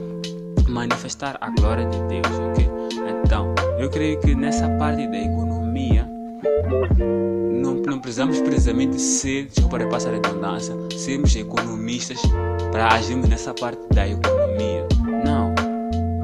manifestar 0.68 1.36
a 1.42 1.50
glória 1.50 1.84
de 1.84 1.98
Deus, 2.04 2.38
ok? 2.50 2.66
Então, 3.22 3.54
eu 3.78 3.90
creio 3.90 4.18
que 4.20 4.34
nessa 4.34 4.68
parte 4.70 5.06
da 5.06 5.18
economia 5.18 6.08
não, 7.86 8.00
precisamos 8.00 8.40
precisamente 8.40 9.00
ser, 9.00 9.44
desculpa 9.46 9.78
passar 9.86 10.10
a 10.10 10.14
redundância, 10.14 10.74
sermos 10.96 11.34
economistas 11.36 12.20
para 12.72 12.88
agirmos 12.88 13.28
nessa 13.28 13.54
parte 13.54 13.80
da 13.94 14.08
economia. 14.08 14.86
Não, 15.24 15.54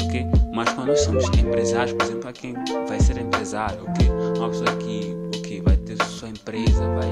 ok? 0.05 0.27
Mas 0.53 0.72
quando 0.72 0.88
nós 0.88 1.01
somos 1.01 1.25
empresários, 1.29 1.92
por 1.92 2.05
exemplo, 2.05 2.33
quem 2.33 2.55
vai 2.88 2.98
ser 2.98 3.16
empresário, 3.18 3.79
ok? 3.88 4.11
Uma 4.37 4.48
pessoa 4.48 4.77
que 4.79 5.16
okay, 5.38 5.61
vai 5.61 5.77
ter 5.77 6.03
sua 6.05 6.31
empresa, 6.31 6.83
vai 6.96 7.09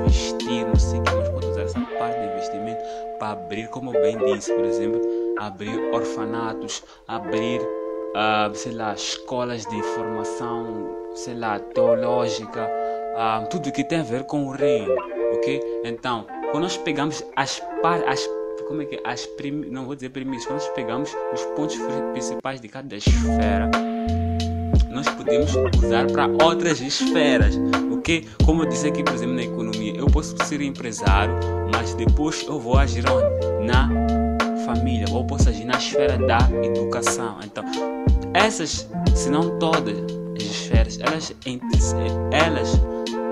investir, 0.00 0.66
não 0.66 0.74
sei 0.74 0.98
o 0.98 1.02
que, 1.04 1.14
mas 1.14 1.28
pode 1.28 1.46
usar 1.46 1.62
essa 1.62 1.80
parte 1.80 2.18
de 2.18 2.26
investimento 2.26 2.82
para 3.20 3.30
abrir, 3.30 3.68
como 3.68 3.92
bem 3.92 4.18
disse, 4.18 4.52
por 4.52 4.64
exemplo, 4.64 5.00
abrir 5.38 5.78
orfanatos, 5.94 6.82
abrir, 7.06 7.60
uh, 7.60 8.52
sei 8.52 8.72
lá, 8.72 8.94
escolas 8.94 9.64
de 9.64 9.80
formação, 9.94 10.90
sei 11.14 11.34
lá, 11.34 11.60
teológica, 11.60 12.68
uh, 13.14 13.46
tudo 13.48 13.72
que 13.72 13.84
tem 13.84 14.00
a 14.00 14.02
ver 14.02 14.24
com 14.24 14.46
o 14.46 14.50
reino, 14.50 14.94
ok? 15.34 15.60
Então, 15.84 16.26
quando 16.50 16.64
nós 16.64 16.76
pegamos 16.76 17.24
as 17.36 17.62
as 18.06 18.28
como 18.68 18.82
é 18.82 18.84
que 18.86 18.96
é? 18.96 19.00
as 19.04 19.26
prim, 19.26 19.66
não 19.70 19.84
vou 19.84 19.94
dizer 19.94 20.10
primeiros, 20.10 20.46
quando 20.46 20.60
nós 20.60 20.68
pegamos 20.70 21.14
os 21.32 21.42
pontos 21.56 21.76
principais 22.12 22.60
de 22.60 22.68
cada 22.68 22.96
esfera, 22.96 23.70
nós 24.90 25.08
podemos 25.08 25.52
usar 25.76 26.06
para 26.10 26.26
outras 26.44 26.80
esferas, 26.80 27.58
ok? 27.92 28.26
Como 28.44 28.62
eu 28.62 28.68
disse 28.68 28.88
aqui, 28.88 29.02
por 29.02 29.14
exemplo, 29.14 29.34
na 29.34 29.42
economia, 29.42 29.94
eu 29.96 30.06
posso 30.06 30.36
ser 30.44 30.60
empresário, 30.60 31.34
mas 31.72 31.94
depois 31.94 32.44
eu 32.46 32.58
vou 32.58 32.78
agir 32.78 33.04
onde? 33.08 33.66
Na 33.66 33.88
família, 34.64 35.06
ou 35.10 35.24
posso 35.26 35.48
agir 35.48 35.64
na 35.64 35.76
esfera 35.76 36.16
da 36.18 36.38
educação. 36.62 37.38
Então, 37.44 37.64
essas, 38.34 38.88
se 39.14 39.28
não 39.28 39.58
todas 39.58 39.98
as 40.36 40.42
esferas, 40.42 40.98
elas, 41.00 41.34
elas, 42.30 42.80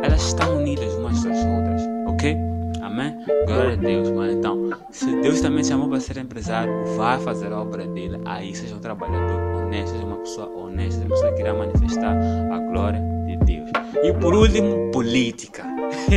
elas 0.02 0.22
estão 0.22 0.56
unidas 0.56 0.94
umas 0.94 1.18
às 1.18 1.44
outras, 1.44 1.82
ok? 2.06 2.36
Amém? 2.82 3.16
Glória 3.46 3.72
a 3.72 3.76
Deus, 3.76 4.10
mano. 4.10 4.32
Então, 4.32 4.70
se 4.90 5.06
Deus 5.20 5.40
também 5.40 5.62
chamou 5.62 5.88
para 5.88 6.00
ser 6.00 6.16
empresário, 6.16 6.72
vai 6.96 7.18
fazer 7.20 7.52
a 7.52 7.60
obra 7.60 7.86
dele. 7.86 8.20
Aí 8.24 8.54
seja 8.54 8.74
um 8.74 8.80
trabalhador 8.80 9.62
honesto, 9.62 9.92
seja 9.92 10.04
uma 10.04 10.16
pessoa 10.16 10.48
honesta, 10.48 11.00
uma 11.00 11.10
pessoa 11.10 11.32
que 11.32 11.40
irá 11.40 11.54
manifestar 11.54 12.16
a 12.16 12.58
glória 12.58 13.00
de 13.26 13.36
Deus. 13.36 13.70
E 14.02 14.12
por 14.14 14.34
último, 14.34 14.90
política. 14.90 15.64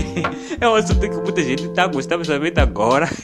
é 0.59 0.67
um 0.67 0.75
assunto 0.75 1.01
que 1.01 1.15
muita 1.15 1.41
gente 1.41 1.65
está 1.65 1.87
gostando, 1.87 2.19
principalmente 2.19 2.59
agora. 2.59 3.09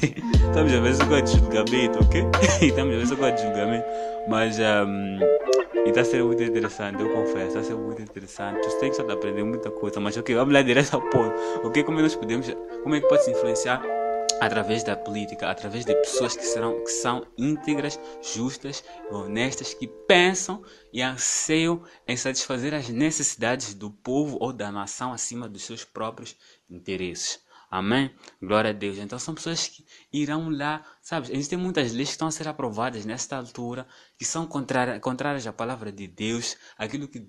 Estamos 0.49 0.73
a 0.73 0.79
ver 0.79 0.95
se 0.95 1.05
com 1.05 1.21
de 1.21 1.31
julgamento, 1.31 1.99
ok? 2.03 2.25
Estamos 2.67 2.95
a 2.95 2.97
ver 2.97 3.07
se 3.07 3.15
com 3.15 3.31
de 3.31 3.41
julgamento. 3.41 3.85
Mas 4.29 4.59
um, 4.59 5.17
está 5.85 6.03
sendo 6.03 6.25
muito 6.27 6.43
interessante, 6.43 7.01
eu 7.01 7.09
confesso, 7.09 7.47
está 7.47 7.63
sendo 7.63 7.79
muito 7.79 8.01
interessante. 8.01 8.67
Tem 8.79 8.89
que 8.91 8.95
só 8.95 9.01
aprender 9.09 9.43
muita 9.43 9.71
coisa, 9.71 9.99
mas 9.99 10.15
ok, 10.17 10.35
vamos 10.35 10.53
lá 10.53 10.61
direto 10.61 10.93
ao 10.93 11.01
ponto. 11.01 11.33
Ok, 11.63 11.83
como 11.83 11.99
é 11.99 12.03
nós 12.03 12.15
podemos, 12.15 12.47
como 12.83 12.93
é 12.95 13.01
que 13.01 13.07
pode 13.07 13.23
se 13.25 13.31
influenciar 13.31 13.81
através 14.39 14.83
da 14.83 14.95
política, 14.95 15.49
através 15.49 15.83
de 15.83 15.93
pessoas 15.95 16.35
que, 16.35 16.45
serão, 16.45 16.81
que 16.83 16.91
são 16.91 17.25
íntegras, 17.37 17.99
justas, 18.21 18.83
honestas, 19.11 19.73
que 19.73 19.87
pensam 19.87 20.63
e 20.93 21.01
anseiam 21.01 21.83
em 22.07 22.15
satisfazer 22.15 22.73
as 22.73 22.87
necessidades 22.87 23.73
do 23.73 23.89
povo 23.89 24.37
ou 24.39 24.53
da 24.53 24.71
nação 24.71 25.11
acima 25.11 25.49
dos 25.49 25.63
seus 25.63 25.83
próprios 25.83 26.37
interesses. 26.69 27.43
Amém? 27.69 28.11
Glória 28.41 28.71
a 28.71 28.73
Deus. 28.73 28.97
Então 28.97 29.19
são 29.19 29.35
pessoas 29.35 29.67
que 29.67 29.85
irão 30.11 30.49
lá, 30.49 30.83
sabe? 31.01 31.31
Existem 31.31 31.57
muitas 31.57 31.93
leis 31.93 32.09
que 32.09 32.13
estão 32.13 32.27
a 32.27 32.31
ser 32.31 32.47
aprovadas 32.47 33.05
nesta 33.05 33.37
altura, 33.37 33.87
que 34.17 34.25
são 34.25 34.47
contrárias, 34.47 34.99
contrárias 34.99 35.45
à 35.45 35.53
palavra 35.53 35.91
de 35.91 36.07
Deus, 36.07 36.57
aquilo 36.77 37.07
que 37.07 37.27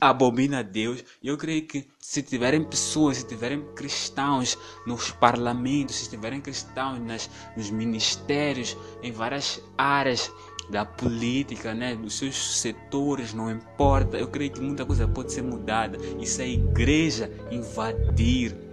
abomina 0.00 0.60
a 0.60 0.62
Deus. 0.62 1.04
Eu 1.22 1.36
creio 1.36 1.66
que 1.66 1.86
se 1.98 2.22
tiverem 2.22 2.64
pessoas, 2.64 3.18
se 3.18 3.26
tiverem 3.26 3.62
cristãos 3.74 4.56
nos 4.86 5.10
parlamentos, 5.10 5.96
se 5.96 6.08
tiverem 6.08 6.40
cristãos 6.40 6.98
nas, 6.98 7.30
nos 7.54 7.70
ministérios, 7.70 8.76
em 9.02 9.12
várias 9.12 9.60
áreas 9.76 10.32
da 10.70 10.86
política, 10.86 11.74
né, 11.74 11.94
dos 11.94 12.14
seus 12.14 12.58
setores, 12.58 13.34
não 13.34 13.50
importa. 13.50 14.16
Eu 14.16 14.28
creio 14.28 14.50
que 14.50 14.60
muita 14.60 14.86
coisa 14.86 15.06
pode 15.06 15.30
ser 15.30 15.42
mudada. 15.42 15.98
E 16.18 16.26
se 16.26 16.40
a 16.40 16.46
igreja 16.46 17.30
invadir 17.50 18.63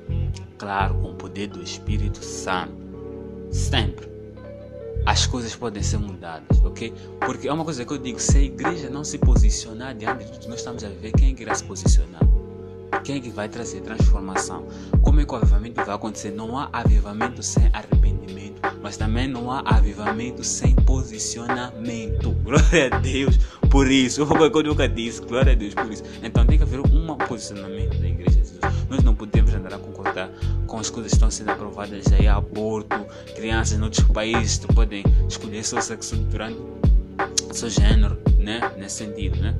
claro, 0.58 0.96
com 0.96 1.12
o 1.12 1.14
poder 1.16 1.48
do 1.48 1.62
Espírito 1.62 2.24
Santo. 2.24 2.74
Sempre. 3.52 4.10
As 5.06 5.26
coisas 5.26 5.56
podem 5.56 5.82
ser 5.82 5.98
mudadas, 5.98 6.64
ok? 6.64 6.94
Porque 7.20 7.48
é 7.48 7.54
uma 7.54 7.66
coisa 7.66 7.84
que 7.84 7.92
eu 7.92 7.98
digo: 7.98 8.20
se 8.20 8.38
a 8.38 8.42
igreja 8.42 8.90
não 8.90 9.04
se 9.04 9.18
posicionar 9.18 9.96
diante 9.96 10.26
de 10.26 10.32
tudo 10.32 10.42
que 10.42 10.48
nós 10.50 10.60
estamos 10.60 10.84
a 10.84 10.90
ver, 10.90 11.12
quem 11.14 11.32
é 11.32 11.34
que 11.34 11.42
irá 11.42 11.56
se 11.56 11.64
posicionar? 11.64 12.22
Quem 13.04 13.16
é 13.16 13.20
que 13.20 13.32
vai 13.32 13.50
trazer 13.50 13.82
transformação? 13.82 14.68
Como 15.02 15.20
é 15.20 15.26
que 15.26 15.34
o 15.34 15.36
avivamento 15.36 15.84
vai 15.84 15.96
acontecer? 15.96 16.30
Não 16.30 16.58
há 16.58 16.70
avivamento 16.72 17.42
sem 17.42 17.68
arrependimento, 17.74 18.62
mas 18.84 18.96
também 18.96 19.28
não 19.28 19.50
há 19.50 19.62
avivamento 19.66 20.44
sem 20.44 20.76
posicionamento. 20.76 22.32
Glória 22.46 22.90
a 22.92 23.00
Deus 23.00 23.40
por 23.72 23.90
isso. 23.90 24.26
Como 24.28 24.44
eu 24.46 24.64
nunca 24.64 24.88
disse, 24.88 25.22
glória 25.22 25.54
a 25.54 25.56
Deus 25.56 25.74
por 25.74 25.92
isso. 25.92 26.04
Então 26.22 26.46
tem 26.46 26.58
que 26.58 26.64
haver 26.64 26.80
um 26.80 27.16
posicionamento 27.16 27.98
Nós 28.92 29.06
não 29.06 29.16
podemos 29.16 29.54
andar 29.54 29.74
a 29.74 29.78
concordar 29.78 30.30
com 30.68 30.78
as 30.78 30.90
coisas 30.90 31.12
que 31.12 31.16
estão 31.16 31.32
sendo 31.32 31.52
aprovadas 31.52 32.12
aí, 32.12 32.28
aborto, 32.28 32.98
crianças 33.38 33.80
em 33.80 33.82
outros 33.82 34.06
países 34.08 34.58
que 34.58 34.68
podem 34.74 35.06
escolher 35.30 35.64
seu 35.64 35.82
sexo 35.82 36.18
durante 36.18 36.60
seu 37.54 37.70
gênero, 37.70 38.18
né? 38.38 38.60
Nesse 38.78 38.98
sentido, 38.98 39.40
né? 39.40 39.56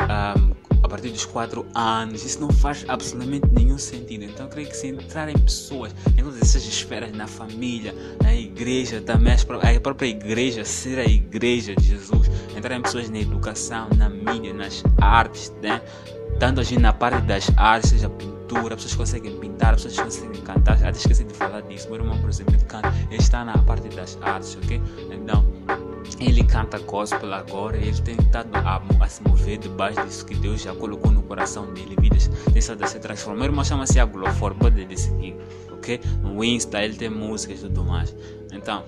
Um, 0.00 0.54
a 0.84 0.88
partir 0.88 1.08
dos 1.08 1.24
4 1.24 1.66
anos. 1.74 2.24
Isso 2.24 2.40
não 2.40 2.48
faz 2.48 2.84
absolutamente 2.86 3.48
nenhum 3.52 3.76
sentido. 3.76 4.22
Então 4.22 4.46
creio 4.46 4.68
que 4.68 4.76
se 4.76 4.86
entrar 4.86 5.28
em 5.28 5.36
pessoas, 5.36 5.92
em 6.16 6.22
todas 6.22 6.40
essas 6.40 6.64
esferas, 6.64 7.10
na 7.10 7.26
família, 7.26 7.92
na 8.22 8.36
igreja, 8.36 9.00
também 9.00 9.32
a 9.34 9.80
própria 9.80 10.06
igreja, 10.06 10.64
ser 10.64 11.00
a 11.00 11.04
igreja 11.04 11.74
de 11.74 11.86
Jesus, 11.86 12.30
entrar 12.56 12.76
em 12.76 12.82
pessoas 12.82 13.10
na 13.10 13.18
educação, 13.18 13.88
na 13.96 14.08
mídia, 14.08 14.54
nas 14.54 14.84
artes, 15.00 15.52
né? 15.60 15.82
tanto 16.38 16.60
agir 16.60 16.78
na 16.78 16.92
parte 16.92 17.22
das 17.22 17.50
artes, 17.56 17.90
seja 17.90 18.08
pintura, 18.08 18.35
pessoas 18.46 18.94
conseguem 18.94 19.38
pintar, 19.38 19.74
pessoas 19.74 19.98
conseguem 19.98 20.40
cantar, 20.42 20.74
até 20.74 20.90
esqueci 20.90 21.24
de 21.24 21.34
falar 21.34 21.62
disso, 21.62 21.88
meu 21.90 22.00
irmão, 22.00 22.18
por 22.20 22.30
exemplo, 22.30 22.54
ele 22.54 22.64
canta, 22.64 22.92
ele 23.10 23.20
está 23.20 23.44
na 23.44 23.58
parte 23.58 23.88
das 23.88 24.18
artes, 24.22 24.56
ok? 24.62 24.80
Então, 25.10 25.44
ele 26.20 26.44
canta 26.44 26.78
gospel 26.78 27.32
agora, 27.32 27.76
ele 27.76 28.00
tem 28.00 28.16
estado 28.16 28.48
a, 28.54 28.82
a, 29.00 29.08
se 29.08 29.22
mover 29.22 29.58
debaixo 29.58 30.04
disso 30.04 30.24
que 30.24 30.34
Deus 30.34 30.62
já 30.62 30.74
colocou 30.74 31.10
no 31.10 31.22
coração 31.22 31.72
dele, 31.74 31.96
vidas 32.00 32.28
tem 32.28 32.58
estado 32.58 32.82
a 32.84 32.86
se 32.86 32.98
transformar. 32.98 33.40
Meu 33.40 33.46
irmão 33.46 33.64
chama-se 33.64 33.98
Aglofor, 33.98 34.54
pode 34.54 34.98
seguir, 34.98 35.36
ok? 35.72 36.00
No 36.22 36.42
Insta 36.44 36.82
ele 36.82 36.96
tem 36.96 37.10
músicas 37.10 37.60
e 37.60 37.62
tudo 37.62 37.84
mais. 37.84 38.14
Então, 38.52 38.84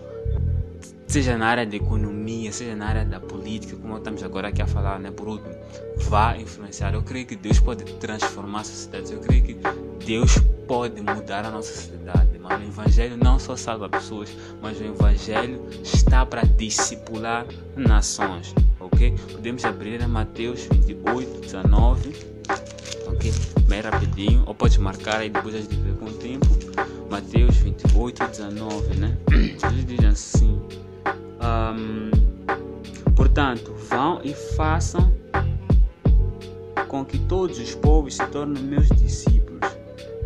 seja 1.09 1.39
na 1.39 1.47
área 1.47 1.67
da 1.67 1.75
economia, 1.75 2.53
seja 2.53 2.77
na 2.77 2.87
área 2.87 3.05
da 3.05 3.19
política, 3.19 3.75
como 3.77 3.97
estamos 3.97 4.23
agora 4.23 4.49
aqui 4.49 4.61
a 4.61 4.67
falar, 4.67 5.01
né? 5.01 5.11
Por 5.11 5.27
último, 5.27 5.55
vá 5.97 6.37
influenciar. 6.37 6.93
Eu 6.93 7.03
creio 7.03 7.27
que 7.27 7.35
Deus 7.35 7.59
pode 7.59 7.85
transformar 7.95 8.61
a 8.61 8.65
sociedade. 8.65 9.13
Eu 9.13 9.21
creio 9.21 9.43
que 9.43 9.57
Deus 10.05 10.39
pode 10.67 11.01
mudar 11.01 11.47
a 11.47 11.51
nossa 11.51 11.73
sociedade. 11.73 12.39
Mas 12.39 12.61
o 12.61 12.65
Evangelho 12.65 13.17
não 13.17 13.39
só 13.39 13.57
salva 13.57 13.89
pessoas, 13.89 14.29
mas 14.61 14.79
o 14.79 14.85
Evangelho 14.85 15.67
está 15.83 16.25
para 16.27 16.43
discipular 16.43 17.47
nações. 17.75 18.55
Ok? 18.79 19.15
Podemos 19.33 19.65
abrir 19.65 20.03
a 20.03 20.09
Mateus 20.09 20.69
28, 20.71 21.41
19. 21.41 22.17
Ok? 23.07 23.33
Bem 23.67 23.81
rapidinho. 23.81 24.45
Ou 24.47 24.55
pode 24.55 24.79
marcar 24.79 25.21
aí 25.21 25.31
depois 25.31 25.55
a 25.55 25.61
gente 25.61 25.75
vê 25.75 25.93
com 25.93 26.05
o 26.05 26.13
tempo. 26.13 26.47
Mateus 27.11 27.57
28, 27.57 28.27
19, 28.29 28.97
né? 28.97 29.17
Jesus 29.59 29.87
diz 29.87 30.05
assim. 30.05 30.61
Um, 31.41 32.11
portanto, 33.15 33.73
vão 33.89 34.21
e 34.25 34.35
façam 34.35 35.13
com 36.89 37.05
que 37.05 37.19
todos 37.21 37.59
os 37.59 37.75
povos 37.75 38.17
se 38.17 38.27
tornem 38.29 38.63
meus 38.63 38.89
discípulos. 38.89 39.77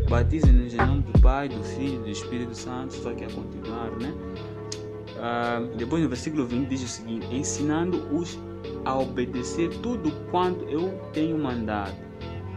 Batizem-nos 0.08 0.74
em 0.74 0.76
nome 0.76 1.02
do 1.02 1.20
Pai, 1.20 1.48
do 1.48 1.62
Filho 1.64 1.96
e 1.96 2.04
do 2.04 2.10
Espírito 2.10 2.54
Santo. 2.54 2.94
Só 2.94 3.12
que 3.12 3.24
a 3.24 3.30
continuar, 3.30 3.90
né? 4.00 4.14
Uh, 5.16 5.76
depois 5.76 6.02
no 6.02 6.08
versículo 6.08 6.46
20 6.46 6.68
diz 6.68 6.82
o 6.82 6.88
seguinte: 6.88 7.26
ensinando-os 7.30 8.38
a 8.84 8.98
obedecer 8.98 9.70
tudo 9.80 10.10
quanto 10.30 10.64
eu 10.64 10.88
tenho 11.12 11.38
mandado. 11.38 11.94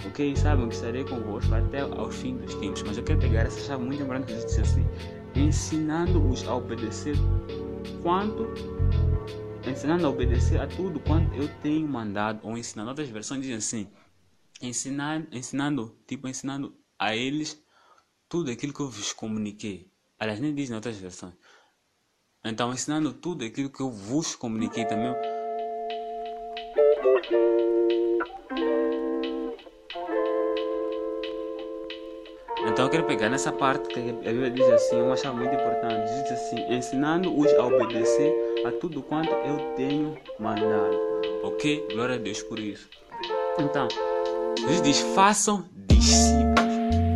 Ok? 0.06 0.36
Sabem 0.36 0.68
que 0.68 0.76
estarei 0.76 1.04
convosco 1.04 1.54
até 1.56 1.82
ao 1.82 2.10
fim 2.12 2.38
dos 2.38 2.54
tempos. 2.56 2.84
Mas 2.84 2.98
eu 2.98 3.04
quero 3.04 3.20
pegar 3.20 3.42
essa 3.42 3.60
chave 3.60 3.84
muito 3.84 4.02
importante 4.02 4.34
que 4.34 4.46
diz 4.46 4.60
assim: 4.60 4.86
ensinando-os 5.36 6.48
a 6.48 6.56
obedecer 6.56 7.16
quanto 8.06 8.54
ensinando 9.68 10.06
a 10.06 10.10
obedecer 10.12 10.62
a 10.62 10.68
tudo 10.68 11.00
quanto 11.00 11.34
eu 11.34 11.50
tenho 11.64 11.88
mandado 11.88 12.48
ou 12.48 12.56
ensinando. 12.56 12.92
Outras 12.92 13.10
versões 13.10 13.42
dizem 13.42 13.56
assim: 13.56 13.92
ensinar, 14.62 15.26
ensinando, 15.32 15.98
tipo, 16.06 16.28
ensinando 16.28 16.78
a 17.00 17.16
eles 17.16 17.60
tudo 18.30 18.52
aquilo 18.52 18.72
que 18.72 18.80
eu 18.80 18.90
vos 18.90 19.12
comuniquei. 19.12 19.92
Aliás, 20.20 20.40
nem 20.40 20.54
diz 20.54 20.70
em 20.70 20.76
outras 20.76 20.98
versões. 20.98 21.34
Então, 22.44 22.72
ensinando 22.72 23.12
tudo 23.12 23.44
aquilo 23.44 23.72
que 23.72 23.82
eu 23.82 23.90
vos 23.90 24.36
comuniquei 24.36 24.86
também. 24.86 25.16
Eu 32.86 32.92
quero 32.92 33.04
pegar 33.06 33.30
nessa 33.30 33.52
parte 33.52 33.90
que 33.90 34.00
a 34.00 34.32
Bíblia 34.32 34.52
diz 34.52 34.70
assim, 34.70 35.02
uma 35.02 35.18
chave 35.18 35.38
muito 35.38 35.56
importante, 35.56 36.06
diz 36.22 36.32
assim, 36.32 36.72
ensinando-os 36.72 37.52
a 37.56 37.66
obedecer 37.66 38.32
a 38.64 38.72
tudo 38.74 39.02
quanto 39.02 39.32
eu 39.32 39.58
tenho 39.76 40.16
mandado. 40.40 40.96
Ok? 41.42 41.84
Glória 41.94 42.14
a 42.14 42.18
Deus 42.20 42.44
por 42.44 42.60
isso. 42.60 42.88
Então, 43.58 43.88
Jesus 44.60 44.82
diz, 44.84 45.00
façam 45.16 45.66
discípulos. 45.88 46.76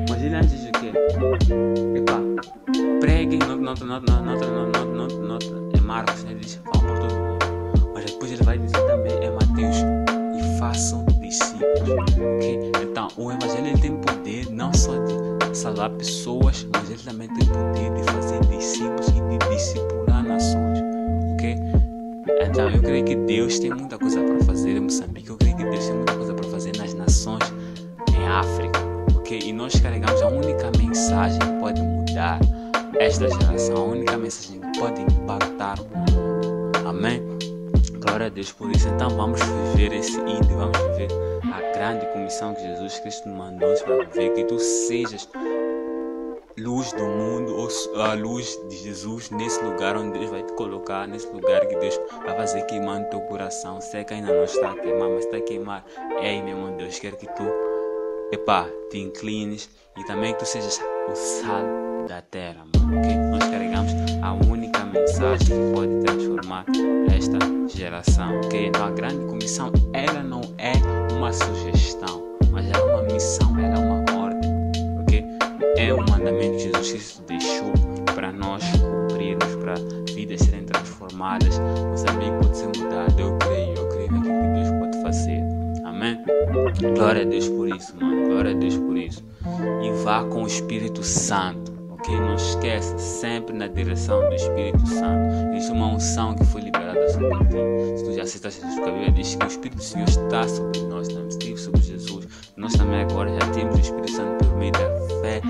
Mas 0.09 0.23
ele 0.23 0.35
antes 0.35 0.65
o 0.65 0.71
quê? 0.71 0.91
Epa, 1.99 2.19
preguem, 2.99 3.37
nota, 3.37 3.85
nota, 3.85 3.85
nota, 3.85 4.47
nota, 4.47 4.85
nota, 4.85 5.15
nota, 5.17 5.77
é 5.77 5.81
Marcos, 5.81 6.23
ele 6.23 6.39
diz, 6.39 6.55
vão 6.55 6.81
por 6.81 6.99
todo 6.99 7.13
mundo. 7.13 7.91
Mas 7.93 8.05
depois 8.05 8.31
ele 8.31 8.41
vai 8.41 8.57
dizer 8.57 8.87
também, 8.87 9.13
é 9.23 9.29
Mateus, 9.29 9.77
e 10.35 10.57
façam 10.57 11.05
discípulos. 11.21 11.91
Ok? 11.91 12.71
Então, 12.81 13.07
o 13.17 13.31
Evangelho 13.31 13.79
tem 13.79 13.95
poder 14.01 14.49
não 14.49 14.73
só 14.73 14.97
de 15.05 15.18
salvar 15.59 15.89
pessoas, 15.89 16.65
mas 16.73 16.89
ele 16.89 16.99
também 17.03 17.27
tem 17.27 17.45
poder 17.47 17.93
de 17.93 18.03
fazer 18.11 18.39
discípulos 18.45 19.07
e 19.09 19.37
de 19.37 19.49
discipular 19.49 20.23
nações. 20.23 20.79
Ok? 21.33 21.55
Então 22.47 22.69
eu 22.69 22.81
creio 22.81 23.03
que 23.03 23.15
Deus 23.15 23.59
tem 23.59 23.71
muita 23.71 23.97
coisa 23.97 24.21
para 24.23 24.45
fazer 24.45 24.77
em 24.77 24.79
Moçambique. 24.79 25.29
Eu 25.29 25.37
creio 25.37 25.57
que 25.57 25.63
Deus 25.65 25.85
tem 25.85 25.95
muita 25.95 26.15
coisa 26.15 26.33
para 26.33 26.49
fazer 26.49 26.77
nas 26.77 26.93
nações 26.93 27.43
em 28.17 28.27
África. 28.27 28.79
Ok? 29.17 29.39
E 29.43 29.51
nós 29.51 29.77
carregamos 29.77 30.21
a 30.21 30.29
única 30.29 30.71
mensagem 30.77 31.39
que 31.39 31.59
pode 31.59 31.81
mudar 31.81 32.39
esta 32.97 33.27
geração, 33.27 33.75
a 33.75 33.85
única 33.85 34.17
mensagem 34.17 34.61
que 34.61 34.79
pode 34.79 35.01
impactar 35.01 35.77
o 35.81 35.97
mundo. 35.97 36.87
Amém? 36.87 37.21
Glória 37.99 38.27
a 38.27 38.29
Deus 38.29 38.53
por 38.53 38.71
isso. 38.71 38.87
Então 38.87 39.09
vamos 39.09 39.41
viver 39.75 39.93
esse 39.93 40.17
índio, 40.21 40.55
vamos 40.55 40.77
viver 40.77 41.09
a 41.43 41.77
grande 41.77 42.05
comissão 42.13 42.53
que 42.55 42.61
Jesus 42.61 42.99
Cristo 42.99 43.27
mandou 43.27 43.73
para 43.83 44.05
viver, 44.05 44.33
que 44.33 44.45
tu 44.45 44.57
sejas 44.57 45.25
luz 46.59 46.91
do 46.93 47.03
mundo, 47.03 47.55
ou 47.55 47.69
a 48.01 48.13
luz 48.13 48.59
de 48.69 48.77
Jesus 48.77 49.29
nesse 49.29 49.63
lugar 49.63 49.97
onde 49.97 50.19
Deus 50.19 50.29
vai 50.29 50.43
te 50.43 50.53
colocar, 50.53 51.07
nesse 51.07 51.27
lugar 51.27 51.65
que 51.65 51.75
Deus 51.75 51.99
vai 52.25 52.35
fazer 52.35 52.61
queimar 52.63 52.99
no 52.99 53.05
teu 53.05 53.21
coração. 53.21 53.79
Sei 53.81 54.03
que 54.03 54.13
ainda 54.13 54.33
não 54.33 54.43
está 54.43 54.71
a 54.71 54.75
queimar, 54.75 55.09
mas 55.09 55.25
está 55.25 55.37
a 55.37 55.41
queimar. 55.41 55.85
Ei, 56.21 56.41
meu 56.41 56.57
irmão, 56.57 56.75
Deus 56.77 56.99
quer 56.99 57.15
que 57.15 57.25
tu, 57.27 57.43
epá, 58.31 58.67
te 58.89 58.99
inclines 58.99 59.69
e 59.97 60.03
também 60.05 60.33
que 60.33 60.39
tu 60.39 60.45
sejas 60.45 60.79
o 61.11 61.15
sal 61.15 62.05
da 62.07 62.21
terra, 62.21 62.65
mano, 62.73 62.99
ok? 62.99 63.15
Nós 63.15 63.43
carregamos 63.49 63.91
a 64.21 64.33
única 64.33 64.83
mensagem 64.85 65.47
que 65.47 65.73
pode 65.75 65.99
transformar 66.03 66.65
esta 67.15 67.37
geração, 67.67 68.41
ok? 68.41 68.67
Então 68.67 68.85
a 68.85 68.91
grande 68.91 69.25
comissão, 69.25 69.71
ela 69.93 70.23
não 70.23 70.41
é 70.57 70.73
uma 71.13 71.31
sugestão, 71.31 72.23
mas 72.51 72.65
é 72.71 72.81
uma 72.81 73.03
missão, 73.03 73.59
ela 73.59 73.75
é 73.75 73.79
uma 73.79 74.08
é 75.79 75.93
o 75.93 75.97
mandamento 75.97 76.57
que 76.57 76.63
Jesus 76.63 76.91
Cristo 76.91 77.23
deixou 77.25 77.71
para 78.13 78.33
nós 78.33 78.61
cumprirmos, 78.81 79.55
para 79.55 79.75
vidas 80.13 80.41
serem 80.41 80.65
transformadas. 80.65 81.57
Moçambique 81.57 82.31
pode 82.41 82.57
ser 82.57 82.67
mudado. 82.67 83.17
Eu 83.17 83.37
creio, 83.37 83.75
eu 83.77 83.87
creio 83.87 84.11
naquilo 84.11 84.41
que 84.41 84.47
Deus 84.55 84.69
pode 84.77 85.01
fazer. 85.01 85.41
Amém? 85.85 86.21
Glória 86.95 87.21
a 87.21 87.25
Deus 87.25 87.47
por 87.47 87.69
isso, 87.69 87.95
mano. 87.95 88.27
Glória 88.27 88.51
a 88.51 88.55
Deus 88.55 88.75
por 88.75 88.97
isso. 88.97 89.23
E 89.81 90.03
vá 90.03 90.25
com 90.25 90.43
o 90.43 90.47
Espírito 90.47 91.01
Santo. 91.01 91.71
Ok? 91.91 92.13
Não 92.13 92.35
esqueça, 92.35 92.97
sempre 92.97 93.55
na 93.55 93.67
direção 93.67 94.19
do 94.27 94.35
Espírito 94.35 94.85
Santo. 94.85 95.53
Existe 95.53 95.71
uma 95.71 95.93
unção 95.93 96.35
que 96.35 96.45
foi 96.45 96.61
liberada 96.61 97.07
sobre 97.09 97.29
ti. 97.45 97.97
Se 97.97 98.03
tu 98.03 98.13
já 98.13 98.23
aceitas 98.23 98.55
Jesus, 98.55 98.79
a 98.79 98.91
Bíblia 98.91 99.11
diz 99.11 99.35
que 99.35 99.45
o 99.45 99.47
Espírito 99.47 99.77
do 99.77 99.83
Senhor 99.83 100.09
está 100.09 100.45
sobre 100.45 100.81
nós, 100.81 101.07
esteve 101.07 101.57
sobre 101.57 101.81
Jesus. 101.81 102.27
Nós 102.57 102.73
também 102.73 103.01
agora 103.01 103.31
já 103.31 103.51
temos 103.51 103.75
o 103.75 103.79
Espírito 103.79 104.11
Santo 104.11 104.43
por 104.43 104.57
meio 104.57 104.73
da 104.73 104.89
fé 105.21 105.41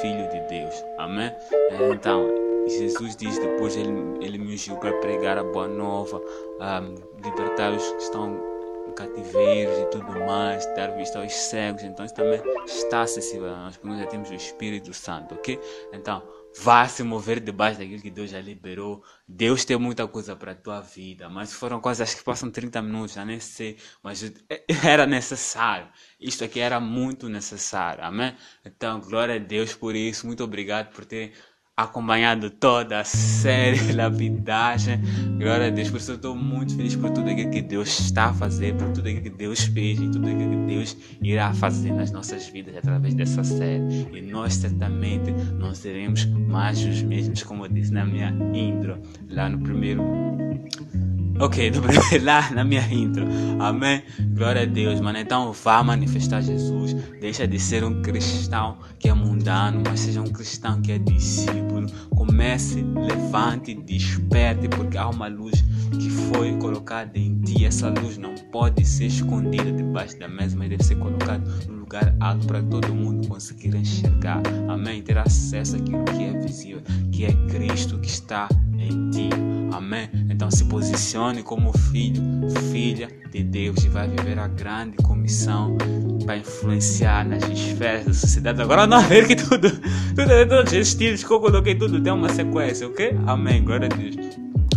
Filho 0.00 0.28
de 0.28 0.40
Deus. 0.48 0.84
Amém? 0.98 1.34
Então, 1.92 2.28
Jesus 2.66 3.16
diz 3.16 3.38
depois 3.38 3.76
ele, 3.76 3.92
ele 4.20 4.38
me 4.38 4.54
ungiu 4.54 4.76
para 4.76 4.92
pregar 5.00 5.38
a 5.38 5.44
boa 5.44 5.66
nova, 5.66 6.18
um, 6.18 6.94
libertar 7.24 7.72
os 7.72 7.90
que 7.92 8.02
estão 8.02 8.50
cativeiros 8.94 9.78
e 9.78 9.86
tudo 9.86 10.12
mais, 10.26 10.66
dar 10.74 10.88
vista 10.96 11.20
aos 11.20 11.32
cegos. 11.32 11.82
Então 11.82 12.04
isso 12.04 12.14
também 12.14 12.40
está 12.66 13.02
acessível 13.02 13.48
a 13.48 13.56
nós, 13.56 13.76
porque 13.76 13.88
nós 13.88 14.00
já 14.00 14.06
temos 14.06 14.30
o 14.30 14.34
Espírito 14.34 14.92
Santo, 14.92 15.34
ok? 15.34 15.58
Então, 15.92 16.22
vá 16.58 16.86
se 16.88 17.02
mover 17.02 17.40
debaixo 17.40 17.78
daquilo 17.78 18.02
que 18.02 18.10
Deus 18.10 18.30
já 18.30 18.40
liberou. 18.40 19.04
Deus 19.26 19.64
tem 19.64 19.76
muita 19.78 20.06
coisa 20.08 20.34
para 20.36 20.52
a 20.52 20.54
tua 20.54 20.80
vida, 20.80 21.28
mas 21.28 21.52
foram 21.52 21.80
coisas 21.80 22.14
que 22.14 22.22
passam 22.24 22.50
30 22.50 22.82
minutos, 22.82 23.14
já 23.14 23.24
nem 23.24 23.38
sei, 23.40 23.78
mas 24.02 24.22
era 24.84 25.06
necessário. 25.06 25.88
Isto 26.20 26.44
aqui 26.44 26.60
era 26.60 26.80
muito 26.80 27.28
necessário, 27.28 28.04
amém? 28.04 28.36
Então, 28.64 29.00
glória 29.00 29.36
a 29.36 29.38
Deus 29.38 29.74
por 29.74 29.94
isso. 29.94 30.26
Muito 30.26 30.42
obrigado 30.44 30.92
por 30.92 31.04
ter 31.04 31.32
acompanhado 31.82 32.50
toda 32.50 33.00
a 33.00 33.04
série 33.04 33.92
Lapidagem. 33.92 35.00
Glória 35.38 35.68
a 35.68 35.70
Deus, 35.70 35.90
por 35.90 35.96
isso 35.98 36.12
eu 36.12 36.16
estou 36.16 36.34
muito 36.34 36.76
feliz 36.76 36.96
por 36.96 37.10
tudo 37.10 37.30
aquilo 37.30 37.50
que 37.50 37.62
Deus 37.62 38.00
está 38.00 38.26
a 38.26 38.34
fazer, 38.34 38.74
por 38.76 38.88
tudo 38.92 39.08
aquilo 39.08 39.22
que 39.22 39.30
Deus 39.30 39.60
fez 39.60 39.98
e 40.00 40.08
tudo 40.10 40.28
aquilo 40.28 40.50
que 40.50 40.74
Deus 40.74 40.96
irá 41.22 41.52
fazer 41.54 41.92
nas 41.92 42.10
nossas 42.10 42.48
vidas 42.48 42.76
através 42.76 43.14
dessa 43.14 43.42
série. 43.44 44.08
E 44.12 44.22
nós 44.22 44.54
certamente 44.54 45.30
não 45.58 45.74
seremos 45.74 46.24
mais 46.26 46.84
os 46.84 47.02
mesmos, 47.02 47.42
como 47.42 47.64
eu 47.64 47.68
disse 47.68 47.92
na 47.92 48.04
minha 48.04 48.30
intro, 48.52 48.98
lá 49.28 49.48
no 49.48 49.60
primeiro 49.60 50.02
Ok, 51.40 51.56
dobrei 51.72 52.18
lá 52.22 52.50
na 52.50 52.62
minha 52.64 52.86
intro. 52.92 53.26
Amém? 53.58 54.02
Glória 54.34 54.62
a 54.62 54.66
Deus, 54.66 55.00
mano. 55.00 55.18
Então 55.18 55.52
vá 55.54 55.82
manifestar 55.82 56.42
Jesus. 56.42 56.94
Deixa 57.18 57.48
de 57.48 57.58
ser 57.58 57.82
um 57.82 58.02
cristão 58.02 58.76
que 58.98 59.08
é 59.08 59.14
mundano, 59.14 59.82
mas 59.82 60.00
seja 60.00 60.20
um 60.20 60.30
cristão 60.30 60.82
que 60.82 60.92
é 60.92 60.98
discípulo. 60.98 61.86
Comece, 62.10 62.82
levante, 62.82 63.74
desperte, 63.74 64.68
porque 64.68 64.98
há 64.98 65.08
uma 65.08 65.28
luz 65.28 65.64
que 65.98 66.10
foi 66.10 66.56
colocada 66.58 67.18
em 67.18 67.40
ti. 67.40 67.64
Essa 67.64 67.88
luz 67.88 68.18
não 68.18 68.34
pode 68.52 68.84
ser 68.84 69.06
escondida 69.06 69.72
debaixo 69.72 70.18
da 70.18 70.28
mesa, 70.28 70.54
mas 70.58 70.68
deve 70.68 70.84
ser 70.84 70.96
colocada 70.96 71.42
no 71.66 71.74
lugar 71.76 72.14
alto 72.20 72.46
para 72.46 72.62
todo 72.62 72.94
mundo 72.94 73.26
conseguir 73.26 73.74
enxergar. 73.74 74.42
Amém? 74.68 75.02
Ter 75.02 75.16
acesso 75.16 75.76
àquilo 75.76 76.04
que 76.04 76.22
é 76.22 76.38
visível, 76.38 76.82
que 77.10 77.24
é 77.24 77.32
Cristo 77.48 77.98
que 77.98 78.08
está 78.08 78.46
em 78.78 79.10
ti. 79.10 79.30
Amém? 79.72 80.08
Então 80.40 80.50
se 80.50 80.64
posicione 80.64 81.42
como 81.42 81.70
filho, 81.76 82.22
filha 82.72 83.08
de 83.30 83.42
Deus 83.42 83.84
e 83.84 83.90
vai 83.90 84.08
viver 84.08 84.38
a 84.38 84.48
grande 84.48 84.96
comissão 84.96 85.76
para 86.24 86.38
influenciar 86.38 87.28
nas 87.28 87.46
esferas 87.46 88.06
da 88.06 88.14
sociedade. 88.14 88.62
Agora 88.62 88.86
não 88.86 89.02
ver 89.02 89.28
que 89.28 89.36
tudo, 89.36 89.70
tudo, 89.70 90.48
todos 90.48 90.72
esses 90.72 90.94
estilos 90.94 91.22
que 91.22 91.30
eu 91.30 91.40
coloquei, 91.40 91.74
tudo 91.74 92.02
tem 92.02 92.10
uma 92.10 92.30
sequência, 92.30 92.88
ok? 92.88 93.14
Amém. 93.26 93.62
Glória 93.62 93.86
a 93.92 93.94
Deus. 93.94 94.16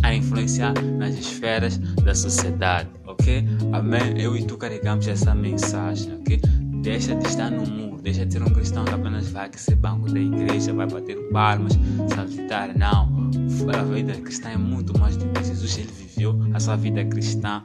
A 0.03 0.13
influenciar 0.13 0.73
nas 0.97 1.15
esferas 1.15 1.77
da 1.77 2.13
sociedade, 2.13 2.89
ok? 3.05 3.45
Amém. 3.71 4.19
Eu 4.21 4.35
e 4.35 4.43
tu 4.43 4.57
carregamos 4.57 5.07
essa 5.07 5.33
mensagem, 5.33 6.13
ok? 6.15 6.41
Deixa 6.83 7.15
de 7.15 7.25
estar 7.25 7.49
no 7.49 7.65
mundo, 7.65 8.01
deixa 8.01 8.25
de 8.25 8.33
ser 8.33 8.43
um 8.43 8.49
cristão 8.49 8.83
que 8.83 8.93
apenas 8.93 9.29
vai 9.29 9.45
aquecer 9.45 9.77
banco 9.77 10.11
da 10.11 10.19
igreja, 10.19 10.73
vai 10.73 10.85
bater 10.85 11.15
palmas, 11.29 11.79
saltitar. 12.13 12.77
Não. 12.77 13.31
A 13.73 13.83
vida 13.83 14.13
cristã 14.15 14.49
é 14.49 14.57
muito 14.57 14.99
mais 14.99 15.15
do 15.15 15.25
que 15.29 15.45
Jesus 15.45 15.77
ele 15.77 15.89
viveu 15.93 16.37
a 16.53 16.59
sua 16.59 16.75
vida 16.75 17.05
cristã. 17.05 17.63